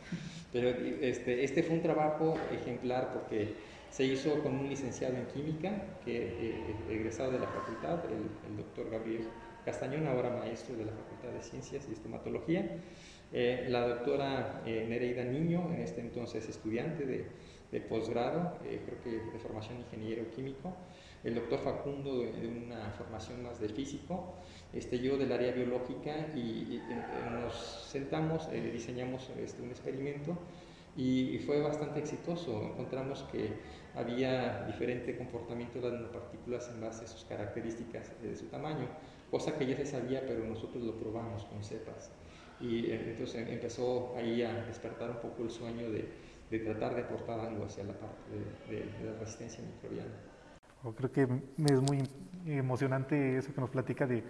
[0.52, 3.54] Pero este, este fue un trabajo ejemplar porque
[3.90, 8.58] se hizo con un licenciado en química, que eh, egresado de la facultad, el, el
[8.58, 9.28] doctor Gabriel
[9.66, 12.80] Castañón, ahora maestro de la Facultad de Ciencias y Estomatología,
[13.32, 17.26] eh, la doctora eh, Nereida Niño, en este entonces estudiante de,
[17.74, 20.72] de posgrado, eh, creo que de formación ingeniero químico,
[21.24, 24.36] el doctor Facundo de, una formación más de físico,
[24.72, 26.80] este, yo del área biológica y,
[27.32, 27.54] nos
[27.92, 30.38] sentamos, eh, diseñamos este, un experimento
[30.96, 32.62] y, fue bastante exitoso.
[32.62, 33.50] Encontramos que
[33.96, 38.88] había diferente comportamiento de las nanopartículas en base a sus características de su tamaño,
[39.32, 42.12] cosa que ya se sabía, pero nosotros lo probamos con cepas.
[42.60, 46.08] Y eh, entonces empezó ahí a despertar un poco el sueño de,
[46.50, 48.32] de tratar de aportar algo hacia la parte
[48.70, 50.12] de, de la resistencia microbiana.
[50.98, 52.04] Creo que es muy
[52.46, 54.24] emocionante eso que nos platica de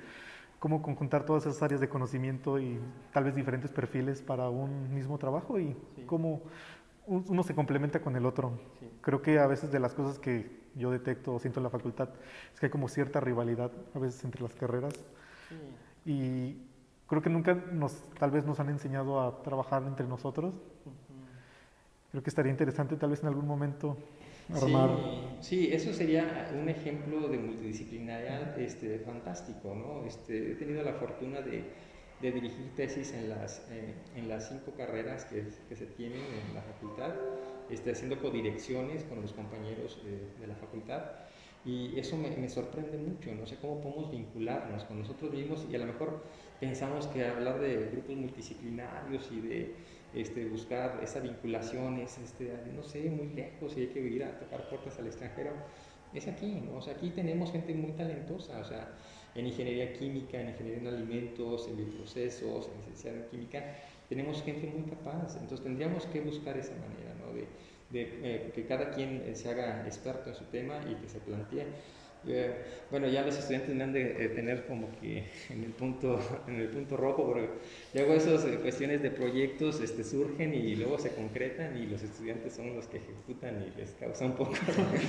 [0.60, 2.80] cómo conjuntar todas esas áreas de conocimiento y
[3.12, 6.44] tal vez diferentes perfiles para un mismo trabajo y cómo
[7.06, 8.58] uno se complementa con el otro.
[9.02, 12.10] Creo que a veces de las cosas que yo detecto o siento en la facultad
[12.54, 14.94] es que hay como cierta rivalidad a veces entre las carreras
[16.06, 16.58] y
[17.08, 20.54] creo que nunca nos, tal vez nos han enseñado a trabajar entre nosotros.
[22.14, 23.98] Creo que estaría interesante tal vez en algún momento
[25.40, 30.06] Sí, eso sería un ejemplo de multidisciplinaridad este, fantástico, ¿no?
[30.06, 31.64] Este, he tenido la fortuna de,
[32.22, 36.54] de dirigir tesis en las, eh, en las cinco carreras que, que, se tienen en
[36.54, 37.16] la facultad,
[37.72, 40.00] este, haciendo codirecciones con los compañeros
[40.40, 41.04] de la facultad.
[41.66, 45.76] Y eso me, me, sorprende mucho, no sé cómo podemos vincularnos con nosotros mismos y
[45.76, 46.22] a lo mejor
[46.60, 49.76] pensamos que hablar de grupos multidisciplinarios y de
[50.14, 54.38] este, buscar esa vinculación, es, este, no sé, muy lejos y hay que ir a
[54.40, 55.52] tocar puertas al extranjero,
[56.14, 56.64] es aquí.
[56.74, 58.90] O sea, aquí tenemos gente muy talentosa, o sea,
[59.36, 63.76] en ingeniería química, en ingeniería en alimentos, en bioprocesos, en licenciado en química,
[64.08, 67.34] tenemos gente muy capaz, entonces tendríamos que buscar esa manera, ¿no?
[67.34, 67.48] De,
[67.90, 71.66] de eh, que cada quien se haga experto en su tema y que se plantee
[72.28, 72.54] eh,
[72.90, 76.70] bueno, ya los estudiantes me han de tener como que en el punto, en el
[76.70, 77.50] punto rojo, porque
[77.94, 82.54] luego esas eh, cuestiones de proyectos este, surgen y luego se concretan y los estudiantes
[82.54, 85.02] son los que ejecutan y les causa un poco de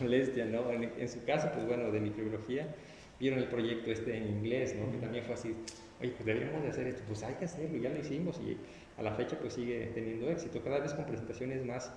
[0.00, 0.70] molestia, ¿no?
[0.70, 2.74] En, su caso, pues bueno, de microbiología,
[3.20, 4.90] vieron el proyecto este en inglés, ¿no?
[4.90, 5.54] Que también fue así,
[6.00, 8.56] oye, pues deberíamos de hacer esto, pues hay que hacerlo, ya lo hicimos y
[8.98, 11.92] a la fecha pues sigue teniendo éxito, cada vez con presentaciones más,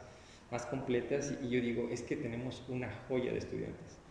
[0.51, 4.04] más completas y yo digo, es que tenemos una joya de estudiantes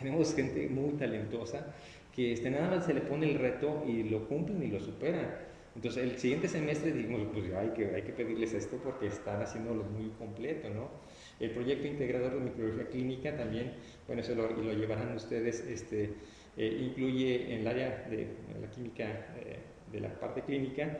[0.00, 1.66] tenemos gente muy talentosa
[2.14, 5.28] que este, nada más se le pone el reto y lo cumplen y lo superan.
[5.76, 9.84] Entonces, el siguiente semestre dijimos, pues hay que, hay que pedirles esto porque están haciéndolo
[9.84, 10.90] muy completo, ¿no?
[11.38, 13.74] El proyecto integrador de microbiología clínica también,
[14.06, 16.14] bueno, eso lo, lo llevarán ustedes, este,
[16.56, 18.26] eh, incluye en el área de,
[18.60, 19.04] la química,
[19.38, 19.58] eh,
[19.92, 20.98] de la parte clínica,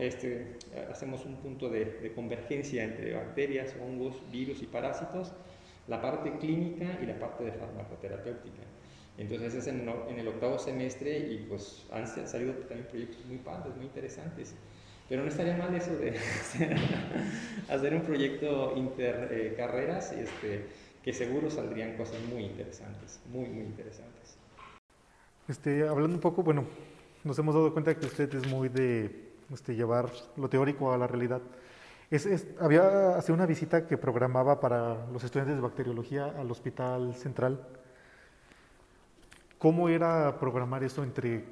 [0.00, 0.56] este,
[0.90, 5.32] hacemos un punto de, de convergencia entre bacterias, hongos, virus y parásitos
[5.88, 8.62] la parte clínica y la parte de farmacoterapéutica.
[9.18, 13.86] Entonces es en, el octavo semestre y pues han salido también proyectos muy padres, muy
[13.86, 14.54] interesantes.
[15.08, 16.16] Pero no estaría mal eso de
[17.68, 20.66] hacer, un proyecto intercarreras eh, este,
[21.02, 24.36] que seguro saldrían cosas muy interesantes, muy, muy interesantes.
[25.48, 26.64] Este, hablando un poco, bueno,
[27.24, 31.06] nos hemos dado cuenta que usted es muy de este, llevar lo teórico a la
[31.06, 31.42] realidad.
[32.60, 37.66] Había hace una visita que programaba para los estudiantes de bacteriología al Hospital Central.
[39.56, 41.42] ¿Cómo era programar eso entre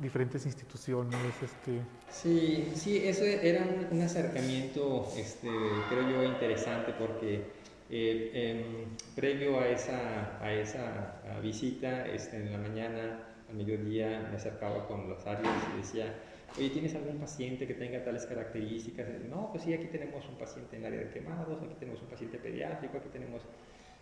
[0.00, 1.20] diferentes instituciones?
[1.42, 1.82] Este?
[2.08, 5.50] Sí, sí, eso era un, acercamiento, este,
[5.90, 7.50] creo yo, interesante porque
[7.90, 14.86] eh, em, previo a esa, a visita, este, en la mañana, al mediodía, me acercaba
[14.86, 16.14] con los áreas y decía,
[16.58, 19.06] oye, ¿tienes algún paciente que tenga tales características?
[19.28, 22.08] No, pues sí, aquí tenemos un paciente en el área de quemados, aquí tenemos un
[22.08, 23.42] paciente pediátrico, aquí tenemos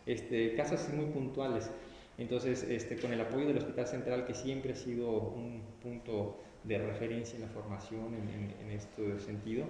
[0.07, 1.71] este, casos muy puntuales.
[2.17, 6.79] Entonces, este, con el apoyo del Hospital Central, que siempre ha sido un punto de
[6.79, 9.67] referencia en la formación en, en, este sentido,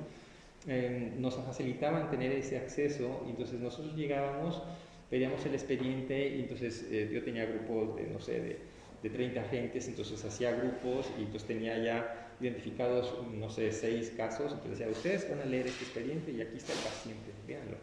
[0.66, 4.62] em, nos facilitaban tener ese acceso entonces nosotros llegábamos,
[5.10, 8.58] pedíamos el expediente y entonces eh, yo tenía grupos de, no sé, de,
[9.02, 14.52] de 30 agentes, entonces hacía grupos y entonces tenía ya identificados, no sé, seis casos,
[14.52, 17.76] entonces decía, ustedes van a leer este expediente y aquí está el paciente, véanlo.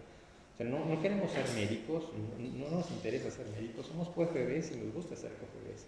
[0.54, 2.06] O sea, no, no queremos ser médicos,
[2.38, 5.86] no, nos interesa ser médicos, somos QFBs y nos gusta ser QFBs.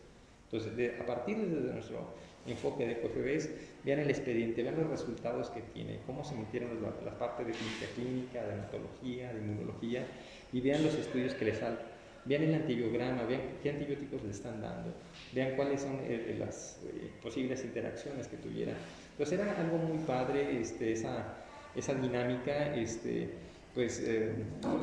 [0.51, 2.07] Entonces, a partir de nuestro
[2.45, 3.49] enfoque de QFBs,
[3.84, 7.86] vean el expediente, vean los resultados que tiene, cómo se metieron las, partes de clínica
[7.95, 10.05] clínica, de hematología, de inmunología,
[10.51, 11.93] y vean los estudios que les faltan
[12.26, 14.93] vean el antibiograma, vean qué antibióticos le están dando,
[15.34, 18.74] vean cuáles son eh, eh, las eh, posibles interacciones que tuviera.
[19.11, 21.36] Entonces era algo muy padre este, esa,
[21.76, 23.30] esa dinámica, este,
[23.76, 24.03] pues,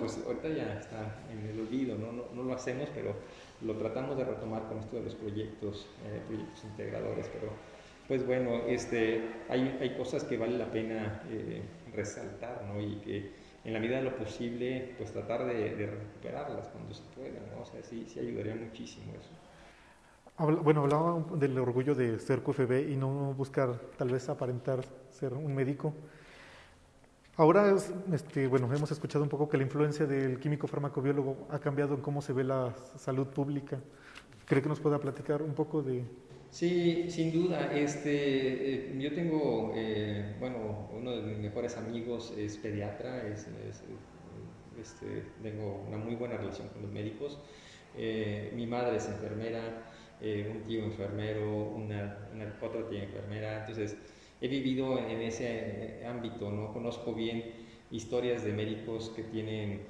[0.01, 2.13] pues ahorita ya está en el olvido, ¿no?
[2.13, 3.15] No, no lo hacemos, pero
[3.63, 5.87] lo tratamos de retomar con esto de los proyectos,
[6.27, 7.53] proyectos integradores, pero
[8.09, 11.23] pues bueno, este, hay, hay cosas que vale la pena
[11.95, 12.81] resaltar, ¿no?
[12.81, 13.31] Y que
[13.65, 17.63] en la medida de lo posible, pues tratar de, recuperarlas cuando se pueda, ¿no?
[17.63, 20.63] O sea, sí, sí ayudaría muchísimo eso.
[20.63, 24.81] bueno, hablaba del orgullo de ser QFB y no buscar tal vez aparentar
[25.11, 25.93] ser un médico.
[27.37, 27.75] Ahora,
[28.13, 32.01] este, bueno, hemos escuchado un poco que la influencia del químico farmacobiólogo ha cambiado en
[32.01, 33.79] cómo se ve la salud pública.
[34.47, 36.05] ¿Cree que nos pueda platicar un poco de,
[36.51, 37.73] Sí, sin duda.
[37.73, 43.47] Este, eh, yo tengo, eh, bueno, uno de mis mejores amigos es pediatra, es,
[44.81, 47.39] este, tengo una muy buena relación con los médicos.
[47.97, 49.87] Eh, mi madre es enfermera,
[50.21, 53.61] un tío enfermero, una, una, otra tía enfermera.
[53.61, 53.97] Entonces,
[54.41, 56.73] he vivido en ese ámbito, ¿no?
[56.73, 57.45] Conozco bien
[57.91, 59.81] historias de médicos que tienen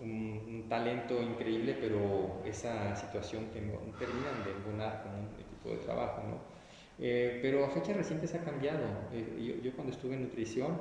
[0.00, 3.60] un, talento increíble, pero esa situación que
[3.98, 5.28] terminan de embonar con un
[5.70, 6.56] de trabajo, ¿no?
[6.98, 8.84] Eh, pero a fechas recientes ha cambiado.
[9.12, 10.80] Eh, yo, cuando estuve en nutrición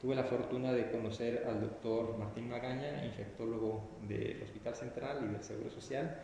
[0.00, 5.42] tuve la fortuna de conocer al doctor Martín Magaña, infectólogo del Hospital Central y del
[5.42, 6.22] Seguro Social,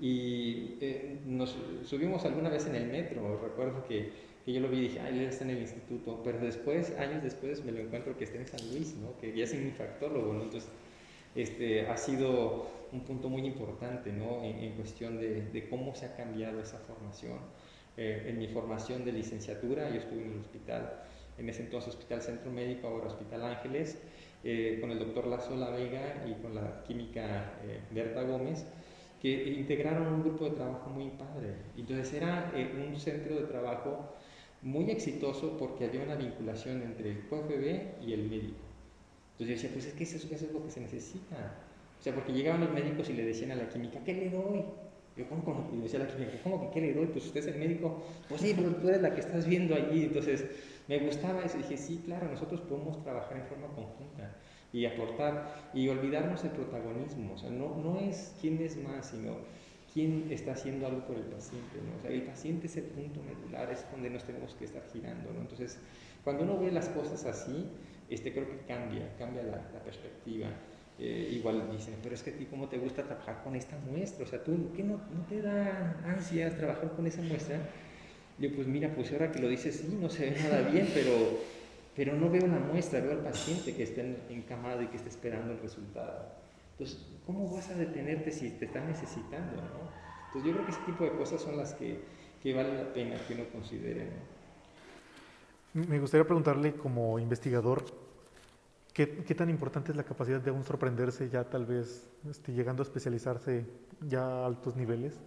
[0.00, 4.10] y eh, nos subimos alguna vez en el metro, recuerdo que,
[4.44, 7.22] que yo lo vi y dije, ay, él está en el instituto, pero después, años
[7.22, 9.16] después, me lo encuentro que está en San Luis, ¿no?
[9.18, 10.42] que ya es un infectólogo, ¿no?
[10.42, 10.68] entonces
[11.34, 14.42] este, ha sido un punto muy importante ¿no?
[14.42, 17.38] en, cuestión de, cómo se ha cambiado esa formación.
[17.96, 21.02] Eh, en mi formación de licenciatura, yo estuve en el hospital,
[21.38, 23.98] en ese entonces Hospital Centro Médico, ahora Hospital Ángeles,
[24.42, 28.66] eh, con el doctor Lazo La Vega y con la química eh, Berta Gómez,
[29.20, 31.54] que integraron un grupo de trabajo muy padre.
[31.76, 32.52] Entonces era
[32.88, 34.14] un centro de trabajo
[34.62, 38.64] muy exitoso porque había una vinculación entre el QFB y el médico.
[39.32, 41.63] Entonces yo decía, pues es que eso, eso es lo que se necesita.
[42.04, 44.62] Sea, porque llegaban los médicos y le decían a la química, ¿qué le doy?
[45.16, 45.70] Yo, ¿cómo, cómo?
[45.72, 47.06] Y decía la química, ¿cómo que qué le doy?
[47.06, 48.04] Pues usted es el médico.
[48.28, 50.04] Pues sí, pero tú eres la que estás viendo allí.
[50.04, 50.44] Entonces,
[50.86, 51.56] me gustaba eso.
[51.56, 54.36] Y dije, sí, claro, nosotros podemos trabajar en forma conjunta
[54.70, 57.32] y aportar y olvidarnos del protagonismo.
[57.32, 59.38] O sea, no, no es quién es más, sino
[59.94, 61.78] quién está haciendo algo por el paciente.
[61.88, 61.96] ¿no?
[61.96, 65.32] O sea, el paciente es el punto medular, es donde nos tenemos que estar girando.
[65.32, 65.40] ¿no?
[65.40, 65.78] Entonces,
[66.22, 67.66] cuando uno ve las cosas así,
[68.10, 70.48] este, creo que cambia, cambia la, la perspectiva.
[70.98, 74.24] Eh, igual dicen, pero es que a ti cómo te gusta trabajar con esta muestra,
[74.24, 77.58] o sea, tú, ¿qué no, no te da ansia trabajar con esa muestra?
[78.38, 81.10] Yo, pues mira, pues ahora que lo dices, sí, no se ve nada bien, pero,
[81.96, 85.52] pero no veo la muestra, veo al paciente que está encamado y que está esperando
[85.52, 86.26] el resultado.
[86.72, 89.56] Entonces, ¿cómo vas a detenerte si te está necesitando?
[89.56, 89.90] ¿no?
[90.26, 91.98] Entonces, yo creo que ese tipo de cosas son las que,
[92.40, 94.08] que vale la pena que uno considere.
[95.74, 97.84] Me gustaría preguntarle como investigador,
[98.94, 102.84] ¿Qué, tan importante es la capacidad de aún sorprenderse ya tal vez este, llegando a
[102.84, 103.66] especializarse
[104.00, 105.20] ya a altos niveles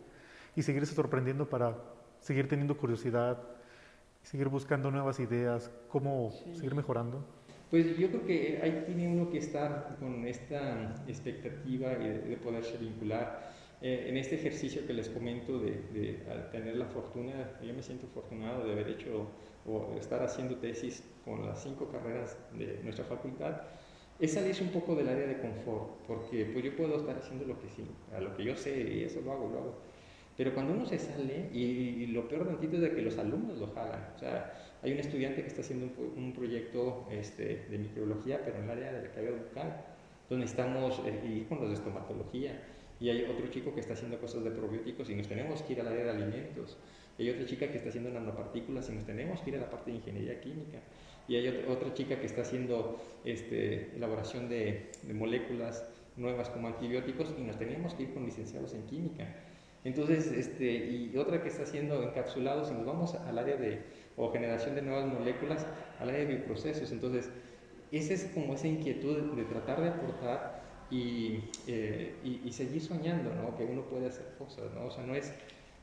[0.55, 1.75] y seguirse sorprendiendo para
[2.21, 3.43] seguir teniendo curiosidad,
[4.23, 7.25] seguir buscando nuevas ideas, cómo seguir mejorando?
[7.69, 12.77] Pues yo creo que ahí tiene uno que estar con esta expectativa de, de poderse
[12.77, 13.51] vincular.
[13.81, 18.07] Eh, en este ejercicio que les comento de, de tener la fortuna, yo me siento
[18.07, 19.29] afortunado de haber hecho
[19.67, 23.61] o estar haciendo tesis con las cinco carreras de nuestra facultad,
[24.19, 27.59] es salirse un poco del área de confort, porque pues yo puedo estar haciendo lo
[27.59, 27.83] que sí,
[28.15, 29.75] a lo que yo sé y eso lo hago, lo hago.
[30.37, 33.67] Pero cuando uno se sale, y, lo peor tantito es de que los alumnos lo
[33.73, 34.53] jalan, o sea,
[34.83, 38.93] hay un estudiante que está haciendo un, proyecto este, de microbiología, pero en el área
[38.93, 39.85] de la cavidad bucal,
[40.29, 42.61] donde estamos, eh, con los de estomatología,
[42.99, 45.81] y hay otro chico que está haciendo cosas de probióticos y nos tenemos que ir
[45.81, 46.77] al área de alimentos.
[47.19, 49.91] Hay otra chica que está haciendo nanopartículas y nos tenemos que ir a la parte
[49.91, 50.79] de ingeniería química.
[51.27, 55.83] Y hay otra, chica que está haciendo este, elaboración de, moléculas
[56.15, 59.27] nuevas como antibióticos y nos tenemos que ir con licenciados en química.
[59.83, 63.81] Entonces, este, y otra que está haciendo encapsulados y nos vamos al área de,
[64.15, 65.65] o generación de nuevas moléculas,
[65.99, 66.91] al área de bioprocesos.
[66.91, 67.29] Entonces,
[67.91, 73.57] esa es como esa inquietud de, tratar de aportar y, eh, y, seguir soñando, ¿no?
[73.57, 74.85] Que uno puede hacer cosas, ¿no?
[74.85, 75.33] O sea, no es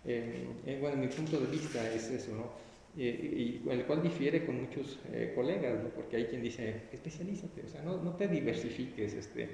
[0.07, 2.64] eh, eh, bueno, mi punto de vista es eso, ¿no?
[2.96, 5.88] y el cual difiere con muchos eh, colegas, ¿no?
[5.90, 9.48] porque hay quien dice, especialízate, o sea, no, no, te diversifiques, este,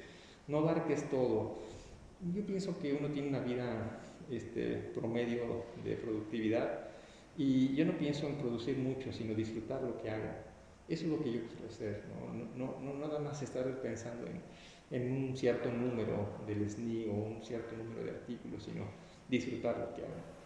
[0.47, 1.59] no abarques todo.
[2.35, 3.99] Yo pienso que uno tiene una vida
[4.31, 6.91] este, promedio de productividad
[7.39, 10.33] y yo no pienso en producir mucho, sino disfrutar lo que hago.
[10.87, 12.03] Eso es lo que yo quiero hacer,
[12.57, 14.43] no, no, no nada más estar pensando en,
[14.91, 18.85] en, un cierto número del SNI o un cierto número de artículos, sino
[19.29, 20.40] disfrutar lo que hago.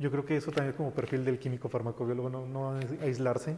[0.00, 3.54] Yo creo que eso también es como perfil del químico farmacobiólogo, no, no aislarse.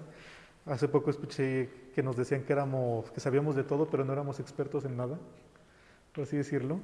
[0.66, 4.40] Hace poco escuché que nos decían que éramos, que sabíamos de todo, pero no éramos
[4.40, 5.18] expertos en nada,
[6.12, 6.80] por así decirlo.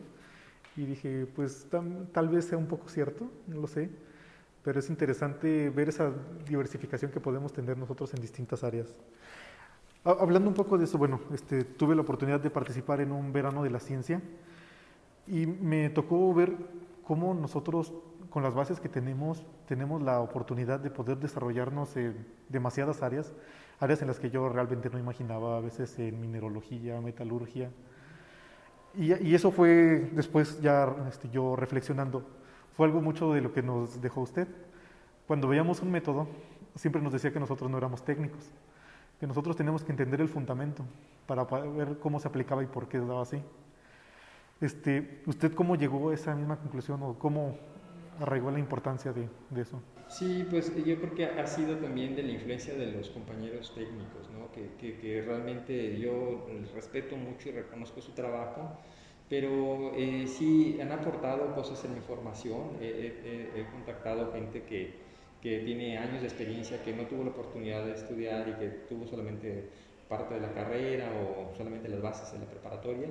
[0.77, 1.67] Y dije, pues
[2.13, 3.91] tal vez sea un poco cierto, no lo sé,
[4.63, 6.13] pero es interesante ver esa
[6.47, 8.95] diversificación que podemos tener nosotros en distintas áreas.
[10.05, 13.65] Hablando un poco de eso, bueno, este, tuve la oportunidad de participar en un verano
[13.65, 14.23] de la ciencia
[15.27, 16.55] y me tocó ver
[17.09, 17.93] cómo nosotros,
[18.39, 23.35] con las bases que tenemos, tenemos la oportunidad de poder desarrollarnos en demasiadas áreas,
[23.81, 27.73] áreas en las que yo realmente no imaginaba, a veces en mineralogía, metalurgia.
[28.95, 32.23] Y, y eso fue después ya este, yo reflexionando,
[32.77, 34.47] fue algo mucho de lo que nos dejó usted.
[35.27, 36.29] Cuando veíamos un método,
[36.77, 38.53] siempre nos decía que nosotros no éramos técnicos
[39.19, 40.85] que nosotros tenemos que entender el fundamento
[41.27, 43.43] para ver cómo se aplicaba y por qué daba así.
[44.61, 47.59] Este, ¿Usted cómo llegó a esa misma conclusión o cómo
[48.21, 49.81] arraigó la importancia de, de, eso?
[50.09, 54.29] Sí, pues yo creo que ha sido también de la influencia de los compañeros técnicos,
[54.31, 54.51] ¿no?
[54.53, 58.79] que, que, que, realmente yo respeto mucho y reconozco su trabajo,
[59.29, 65.09] pero eh, sí han aportado cosas en la información, he contactado gente que,
[65.41, 69.07] que tiene años de experiencia, que no tuvo la oportunidad de estudiar y que tuvo
[69.07, 69.69] solamente
[70.09, 73.09] parte de la carrera o solamente las bases de la preparatoria,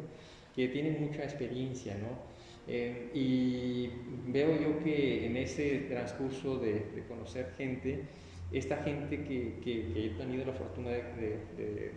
[0.55, 2.36] que tienen mucha experiencia, ¿no?
[2.67, 3.89] Eh, y
[4.29, 8.03] veo yo que en ese transcurso de, conocer gente,
[8.51, 11.91] esta gente que, que, he tenido la fortuna de, de,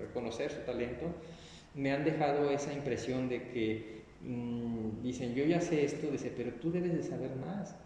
[0.00, 1.06] reconocer su talento,
[1.74, 6.52] me han dejado esa impresión de que mm, dicen, yo ya sé esto, dice, pero
[6.54, 7.76] tú debes de saber más.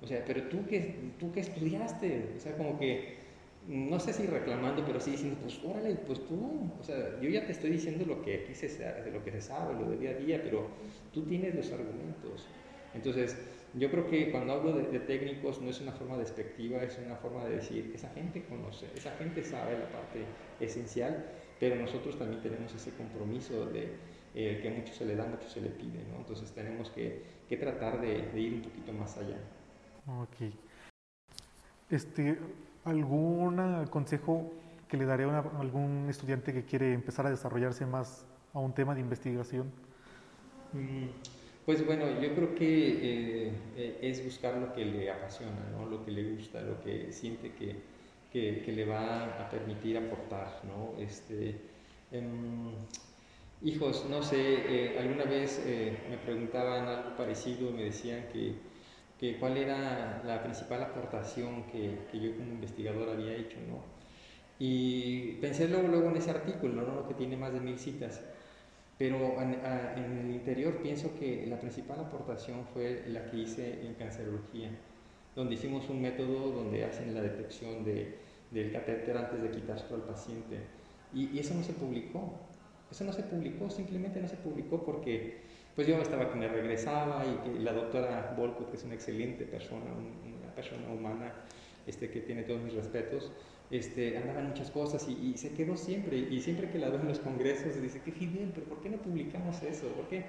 [0.00, 3.21] O sea, pero tú que, tú que estudiaste, o sea, como que,
[3.68, 7.46] no sé si reclamando, pero sí diciendo, pues órale, pues tú, o sea, yo ya
[7.46, 10.10] te estoy diciendo lo que aquí se, de lo que se sabe, lo de día
[10.10, 10.68] a día, pero
[11.12, 12.46] tú tienes los argumentos.
[12.94, 13.36] Entonces,
[13.74, 17.44] yo creo que cuando hablo de, técnicos no es una forma despectiva, es una forma
[17.44, 20.24] de decir, esa gente conoce, esa gente sabe la parte
[20.60, 21.24] esencial,
[21.58, 23.92] pero nosotros también tenemos ese compromiso de
[24.34, 26.18] eh, que mucho se le da, mucho se le pide, ¿no?
[26.18, 29.38] Entonces tenemos que, que tratar de, de ir un poquito más allá.
[30.06, 30.52] Ok.
[31.88, 32.36] Este,
[32.84, 34.52] ¿Algún consejo
[34.88, 38.94] que le daría a algún estudiante que quiere empezar a desarrollarse más a un tema
[38.94, 39.70] de investigación?
[40.72, 41.06] Mm,
[41.64, 45.86] pues bueno, yo creo que eh, eh, es buscar lo que le apasiona, ¿no?
[45.86, 47.76] lo que le gusta, lo que siente que,
[48.32, 50.60] que, que le va a permitir aportar.
[50.64, 51.00] ¿no?
[51.00, 51.56] Este,
[52.10, 52.72] em,
[53.62, 55.64] hijos, no sé, eh, alguna vez
[56.10, 58.54] me preguntaban algo parecido, me decían que
[59.38, 63.80] cuál era la principal aportación que, que, yo como investigador había hecho, ¿no?
[64.58, 67.06] Y pensé luego, luego en ese artículo, ¿no?
[67.06, 68.20] Que tiene más de mil citas.
[68.98, 73.94] Pero en, en, el interior pienso que la principal aportación fue la que hice en
[73.94, 74.70] cancerología,
[75.34, 78.18] donde hicimos un método donde hacen la detección de,
[78.50, 80.58] del catéter antes de quitárselo al paciente.
[81.14, 82.32] Y, y eso no se publicó.
[82.90, 85.40] Eso no se publicó, simplemente no se publicó porque
[85.74, 89.86] pues yo estaba que me regresaba y, la doctora Volkut, que es una excelente persona,
[89.92, 91.32] una persona humana
[91.86, 93.32] este, que tiene todos mis respetos,
[93.70, 96.18] este, andaba en muchas cosas y, se quedó siempre.
[96.18, 98.98] Y siempre que la veo en los congresos, dice, qué Fidel, pero ¿por qué no
[98.98, 99.88] publicamos eso?
[99.88, 100.24] ¿Por qué?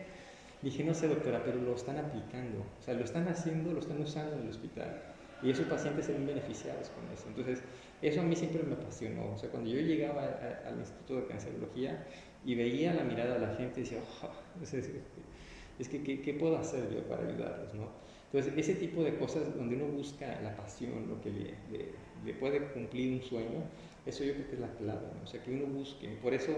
[0.61, 2.59] Dije, no sé, doctora, pero lo están aplicando.
[2.79, 5.01] O sea, lo están haciendo, lo están usando en el hospital.
[5.41, 7.25] Y esos pacientes se ven beneficiados con eso.
[7.27, 7.61] Entonces,
[8.01, 9.33] eso a mí siempre me apasionó.
[9.33, 12.07] O sea, cuando yo llegaba al Instituto de Cancerología
[12.45, 14.73] y veía la mirada de la gente, decía, oh, es
[15.77, 17.73] que ¿qué, puedo hacer yo para ayudarlos?
[17.73, 17.87] ¿no?
[18.31, 23.13] Entonces, ese tipo de cosas donde uno busca la pasión, lo que le, puede cumplir
[23.13, 23.61] un sueño,
[24.05, 25.23] eso yo creo que es la clave, ¿no?
[25.23, 26.07] o sea, que uno busque.
[26.21, 26.51] Por eso,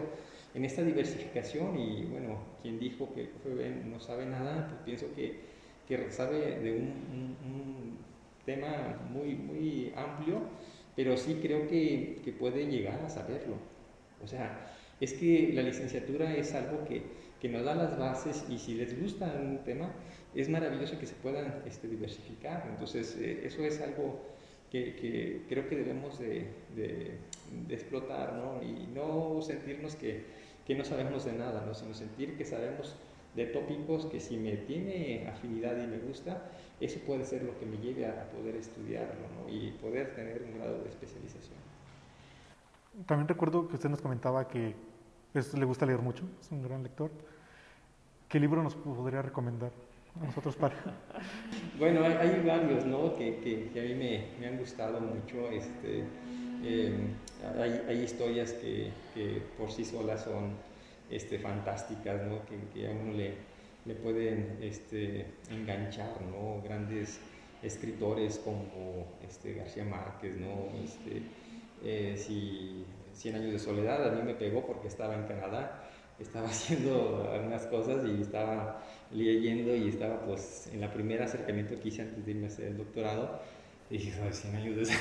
[0.54, 5.40] en esta diversificación, y bueno, quien dijo que el no sabe nada, pues pienso que,
[5.88, 8.06] que sabe de un, un,
[8.46, 10.40] tema muy, muy amplio,
[10.96, 13.56] pero sí creo que, que puede llegar a saberlo.
[14.24, 17.02] O sea, es que la licenciatura es algo que
[17.46, 19.92] que nos da las bases y si les gusta un tema,
[20.34, 22.66] es maravilloso que se puedan este, diversificar.
[22.72, 24.20] Entonces, eh, eso es algo
[24.72, 27.20] que, que, creo que debemos de, de,
[27.70, 28.64] explotar, ¿no?
[28.64, 30.26] Y no sentirnos que,
[30.66, 31.76] que, no sabemos de nada, ¿no?
[31.76, 32.96] Sino sentir que sabemos
[33.36, 36.50] de tópicos que si me tiene afinidad y me gusta,
[36.82, 39.54] eso puede ser lo que me lleve a, poder estudiarlo, ¿no?
[39.54, 41.60] Y poder tener un grado de especialización.
[43.06, 44.74] También recuerdo que usted nos comentaba que
[45.36, 47.12] le gusta leer mucho, es un gran lector.
[48.30, 49.72] ¿Qué libro nos podría recomendar
[50.22, 50.76] a nosotros para?
[51.80, 53.16] bueno, hay, varios, ¿no?
[53.18, 55.50] Que, que, a mí me, me, han gustado mucho.
[55.52, 56.06] Este,
[56.64, 57.16] em,
[57.60, 60.54] hay, hay, historias que, que, por sí solas son
[61.12, 62.40] este, fantásticas, ¿no?
[62.46, 63.34] Que, a uno le,
[63.86, 66.62] le pueden este, enganchar, ¿no?
[66.64, 67.20] Grandes
[67.62, 70.70] escritores como este, García Márquez, ¿no?
[70.82, 71.24] Este,
[71.84, 75.90] eh, si Cien años de soledad, a mí me pegó porque estaba en Canadá,
[76.20, 81.88] estaba haciendo algunas cosas y estaba leyendo y estaba pues en la primera acercamiento que
[81.90, 83.40] hice antes de irme a hacer el doctorado
[83.90, 84.38] Y dije, ¿sabes?
[84.38, 84.94] 100 años de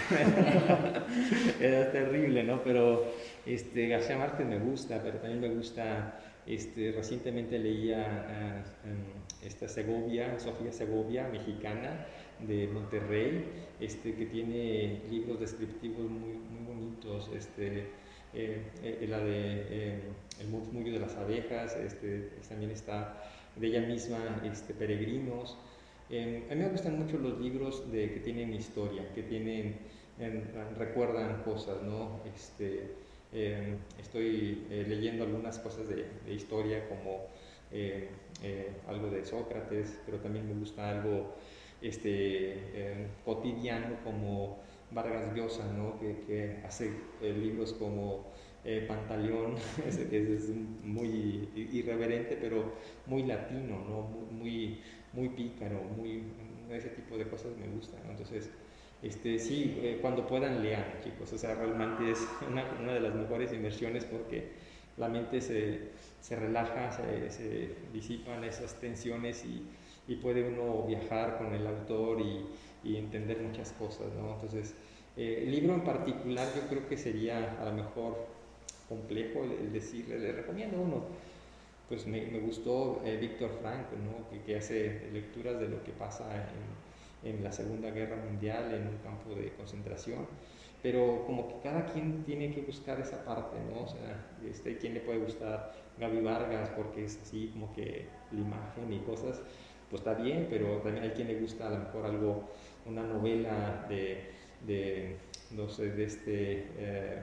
[1.67, 2.63] Era terrible, ¿no?
[2.63, 3.05] Pero
[3.47, 8.63] este, García Márquez me gusta, pero también me gusta, este, recientemente leía
[9.43, 12.07] esta Segovia, Sofía Segovia, mexicana,
[12.41, 13.45] de Monterrey,
[13.81, 17.87] este, que tiene libros descriptivos muy, muy bonitos, este,
[18.35, 20.01] eh, eh, la de eh,
[20.41, 23.23] El murmullo de las abejas, este, también está
[23.57, 25.57] de ella misma, este, Peregrinos.
[26.11, 29.79] a mí me gustan mucho los libros de, que tienen historia, que tienen,
[30.77, 32.21] recuerdan cosas, ¿no?
[32.35, 32.91] Este,
[34.01, 37.29] estoy leyendo algunas cosas de, de historia como
[38.89, 41.37] algo de Sócrates, pero también me gusta algo
[41.81, 44.64] este, cotidiano como
[44.95, 45.99] Vargas Llosa, ¿no?
[45.99, 48.27] que, hace eh, libros como
[48.65, 49.57] eh, Pantaleón,
[50.11, 50.49] que es,
[50.83, 52.73] muy irreverente, pero
[53.07, 54.03] muy latino, ¿no?
[54.31, 54.81] muy,
[55.13, 56.23] muy pícaro, muy,
[56.71, 58.01] ese tipo de cosas me gustan.
[58.09, 58.51] Entonces,
[59.03, 63.15] este, sí, eh, cuando puedan lean, chicos, o sea, realmente es una, una de las
[63.15, 64.53] mejores inversiones porque
[64.97, 65.91] la mente se,
[66.21, 69.67] se relaja, se, se, disipan esas tensiones y,
[70.09, 72.47] y, puede uno viajar con el autor y,
[72.83, 74.35] y entender muchas cosas, ¿no?
[74.35, 74.75] Entonces,
[75.17, 78.27] eh, el libro en particular yo creo que sería a lo mejor
[78.89, 81.05] complejo el, decirle, le recomiendo uno.
[81.89, 84.29] Pues me, gustó eh, Víctor Frank, ¿no?
[84.31, 86.25] que, que, hace lecturas de lo que pasa
[87.23, 90.27] en, en, la Segunda Guerra Mundial en un campo de concentración,
[90.83, 93.85] pero como que cada quien tiene que buscar esa parte, ¿no?
[93.85, 98.41] O sea, este, ¿quién le puede gustar Gaby Vargas porque es así como que la
[98.41, 99.43] imagen y cosas?
[99.91, 102.45] Pues está bien, pero también hay quien le gusta a lo mejor algo,
[102.87, 104.31] una novela de
[104.67, 105.17] de,
[105.51, 107.23] no sé, de este eh,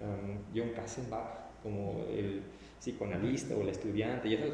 [0.00, 2.42] um, John Kassenbach como el
[2.80, 4.50] psicoanalista o el estudiante, y esos,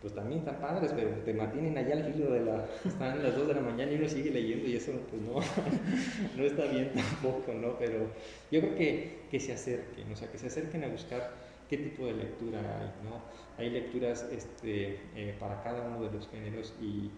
[0.00, 3.48] pues también están padres, pero te mantienen allá al filo de la, están las 2
[3.48, 5.34] de la mañana y uno sigue leyendo y eso pues no,
[6.36, 7.76] no está bien tampoco, ¿no?
[7.78, 8.06] Pero
[8.50, 11.32] yo creo que, que se acerquen, o sea, que se acerquen a buscar
[11.68, 13.22] qué tipo de lectura hay, ¿no?
[13.58, 17.10] Hay lecturas este, eh, para cada uno de los géneros y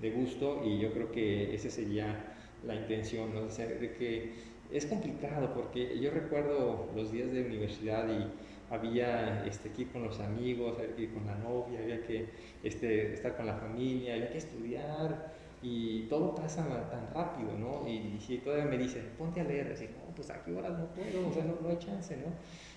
[0.00, 2.36] de gusto y yo creo que ese sería
[2.66, 3.46] la intención, ¿no?
[3.46, 4.32] de que
[4.70, 8.26] es complicado porque yo recuerdo los días de universidad y
[8.72, 12.26] había este, que ir con los amigos, había que ir con la novia, había que
[12.62, 15.32] este, estar con la familia, había que estudiar
[15.62, 17.86] y todo pasa tan rápido, ¿no?
[17.86, 20.86] Y, si todavía me dicen, ponte a leer, así, no, pues a qué horas no
[20.86, 22.32] puedo, o sea, no, hay chance, ¿no?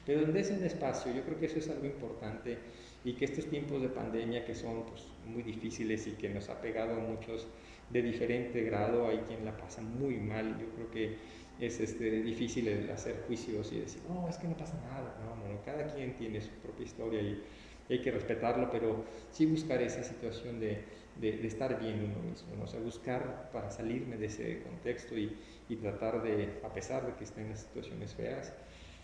[0.06, 2.60] Pero donde es un espacio, yo creo que eso es algo importante
[3.04, 6.62] y que estos tiempos de pandemia que son pues, muy difíciles y que nos ha
[6.62, 7.48] pegado a muchos
[7.90, 11.18] de diferente grado, hay quien la pasa muy mal, yo creo que
[11.60, 15.94] es este, difícil hacer juicios y decir, no, es que no pasa nada, no, cada
[15.94, 17.42] quien tiene su propia historia y,
[17.88, 20.84] hay que respetarlo, pero sí buscar esa situación de,
[21.22, 22.64] de, estar bien uno mismo, ¿no?
[22.64, 25.38] o sea, buscar para salirme de ese contexto y,
[25.70, 28.52] y, tratar de, a pesar de que esté en situaciones feas,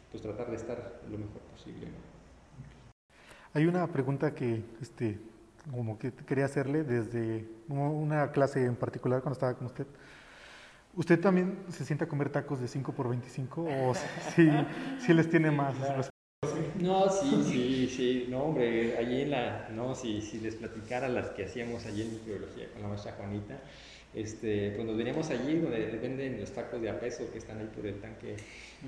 [0.10, 1.90] pues tratar de estar lo mejor posible.
[3.54, 5.20] Hay una pregunta que este,
[5.70, 9.88] como que quería hacerle desde una clase en particular cuando estaba con usted.
[10.94, 13.94] ¿Usted también se sienta a comer tacos de 5 por 25 o
[14.36, 14.50] si,
[15.00, 15.76] si les tiene más?
[16.80, 21.30] No, sí, sí, sí, no, hombre, allí en la, no, si, si les platicara las
[21.30, 23.62] que hacíamos allí en microbiología con la maestra Juanita,
[24.14, 27.70] este, pues nos veníamos allí donde venden los tacos de a peso que están ahí
[27.74, 28.36] por el tanque,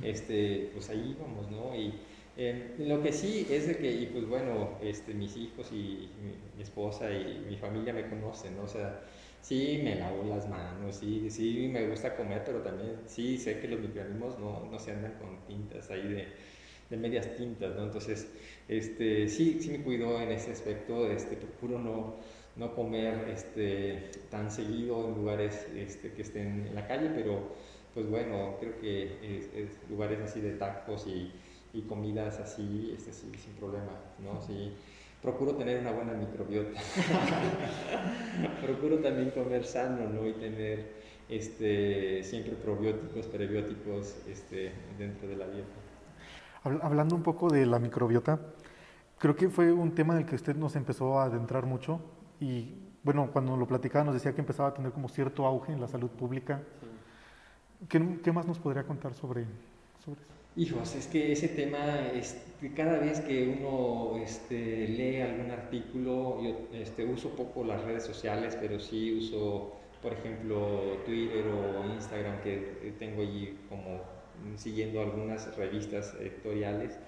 [0.01, 1.75] este, pues ahí íbamos, ¿no?
[1.75, 1.93] Y,
[2.35, 6.09] lo que sí es de que, y pues bueno, este, mis hijos y
[6.55, 8.63] mi, esposa y mi familia me conocen, ¿no?
[8.63, 9.01] O sea,
[9.41, 13.67] sí me lavo las manos, sí, sí me gusta comer, pero también sí sé que
[13.67, 16.27] los microorganismos no, no se andan con tintas ahí de,
[16.89, 17.83] de, medias tintas, ¿no?
[17.83, 18.27] Entonces,
[18.67, 22.15] este, sí, sí me cuido en ese aspecto, este, procuro no,
[22.55, 27.51] no comer este, tan seguido en lugares este, que estén en la calle, pero
[27.93, 29.03] pues bueno, creo que
[29.55, 31.31] es lugares así de tacos y
[31.73, 34.41] y comidas así, este, sí, sin problema, ¿no?
[34.41, 34.73] Sí,
[35.21, 36.79] procuro tener una buena microbiota.
[38.65, 40.27] procuro también comer sano, ¿no?
[40.27, 40.93] Y tener
[41.27, 45.73] este, siempre probióticos, prebióticos este, dentro de la dieta.
[46.63, 48.39] Hablando un poco de la microbiota,
[49.17, 51.99] creo que fue un tema en el que usted nos empezó a adentrar mucho
[52.39, 55.81] y bueno, cuando lo platicaba nos decía que empezaba a tener como cierto auge en
[55.81, 56.61] la salud pública.
[57.89, 59.45] ¿Qué, ¿Qué, más nos podría contar sobre,
[60.05, 60.42] sobre eso?
[60.55, 62.37] Hijos, es que ese tema, es,
[62.75, 68.55] cada vez que uno este, lee algún artículo, yo este, uso poco las redes sociales,
[68.61, 74.01] pero sí uso, por ejemplo, Twitter o Instagram, que tengo allí como
[74.55, 76.99] siguiendo algunas revistas editoriales,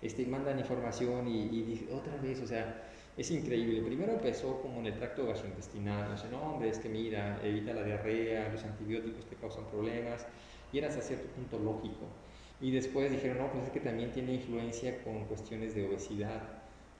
[0.00, 3.82] este, mandan información y, y otra vez, o sea, es increíble.
[3.82, 7.72] Primero empezó como en el tracto gastrointestinal, no sé, no, hombre, es que mira, evita
[7.72, 10.26] la diarrea, los antibióticos te causan problemas,
[10.72, 12.06] y era hasta cierto punto lógico.
[12.64, 16.40] Y después dijeron, no, pues es que también tiene influencia con cuestiones de obesidad.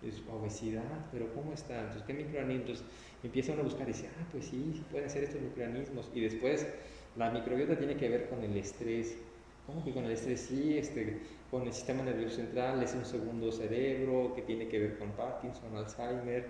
[0.03, 1.79] Es obesidad, pero ¿cómo está?
[1.79, 2.85] Entonces, ¿qué microorganismos?
[3.23, 6.11] Empieza uno a buscar y dice, ah, pues sí, sí pueden ser estos microorganismos.
[6.15, 6.67] Y después,
[7.17, 9.17] la microbiota tiene que ver con el estrés.
[9.67, 10.41] ¿Cómo que con el estrés?
[10.41, 14.99] Sí, este, con el sistema nervioso central, es un segundo cerebro que tiene que ver
[14.99, 16.45] con Parkinson, Alzheimer,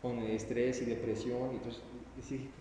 [0.00, 1.50] con estrés y depresión.
[1.54, 1.82] Entonces,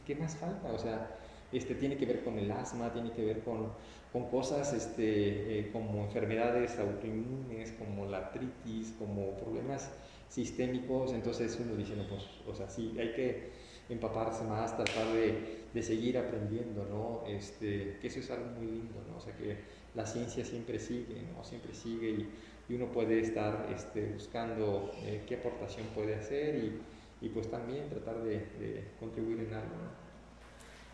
[0.07, 0.71] ¿qué más falta?
[0.71, 1.19] O sea,
[1.51, 3.71] este, tiene que ver con el asma, tiene que ver con,
[4.11, 9.91] con cosas este, eh, como enfermedades autoinmunes, como la artritis, como problemas
[10.29, 11.13] sistémicos.
[11.13, 13.49] Entonces uno dice, no, pues, o sea, sí, hay que
[13.89, 17.23] empaparse más, tratar de, de seguir aprendiendo, ¿no?
[17.27, 19.17] Este, que eso es algo muy lindo, ¿no?
[19.17, 19.57] O sea, que
[19.95, 21.43] la ciencia siempre sigue, ¿no?
[21.43, 22.29] siempre sigue y,
[22.71, 26.79] uno puede estar este, buscando eh, qué aportación puede hacer y,
[27.25, 29.75] y pues también tratar de, contribuir en algo.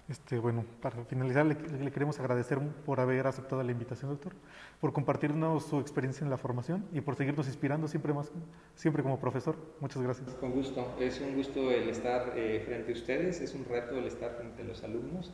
[0.07, 1.55] Este, bueno, para finalizar, le,
[1.91, 4.33] queremos agradecer por haber aceptado la invitación, doctor,
[4.79, 8.31] por compartirnos su experiencia en la formación y por seguirnos inspirando siempre más,
[8.75, 9.55] siempre como profesor.
[9.79, 10.29] Muchas gracias.
[10.35, 14.05] Con gusto, es un gusto el estar eh, frente a ustedes, es un reto el
[14.05, 15.31] estar frente a los alumnos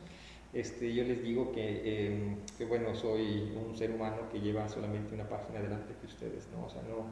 [0.52, 5.26] este, yo les digo em, que, bueno, soy un ser humano que lleva solamente una
[5.26, 6.66] página delante que ustedes, ¿no?
[6.66, 7.06] O sea, no,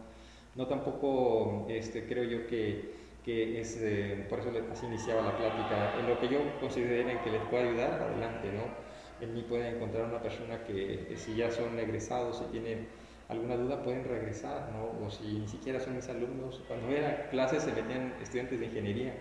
[0.56, 5.98] no tampoco este, creo yo que, que es, eh, por eso así iniciaba la plática,
[5.98, 8.64] en lo que yo consideren que les pueda ayudar, adelante, ¿no?
[9.24, 12.88] En mí pueden encontrar una persona que si ya son egresados, y tienen
[13.28, 15.06] alguna duda, pueden regresar, ¿no?
[15.06, 19.14] O si ni siquiera son mis alumnos, cuando era clases se metían estudiantes de ingeniería,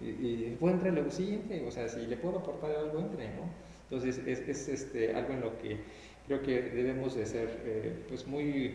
[0.00, 3.50] y, y puedo entrar lo siguiente, o sea, si le puedo aportar algo, entre, ¿no?
[3.90, 5.78] Entonces es, es este, algo en lo que
[6.26, 8.74] creo que debemos de ser eh, pues muy,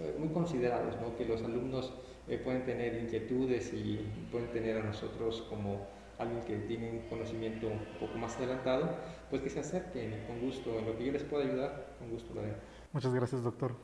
[0.00, 1.16] eh, muy considerados, ¿no?
[1.16, 1.92] que los alumnos
[2.28, 5.86] eh, pueden tener inquietudes y pueden tener a nosotros como
[6.18, 8.96] alguien que tiene un conocimiento un poco más adelantado,
[9.30, 12.34] pues que se acerquen con gusto, en lo que yo les pueda ayudar, con gusto
[12.34, 12.54] lo haré.
[12.92, 13.74] Muchas gracias, doctor.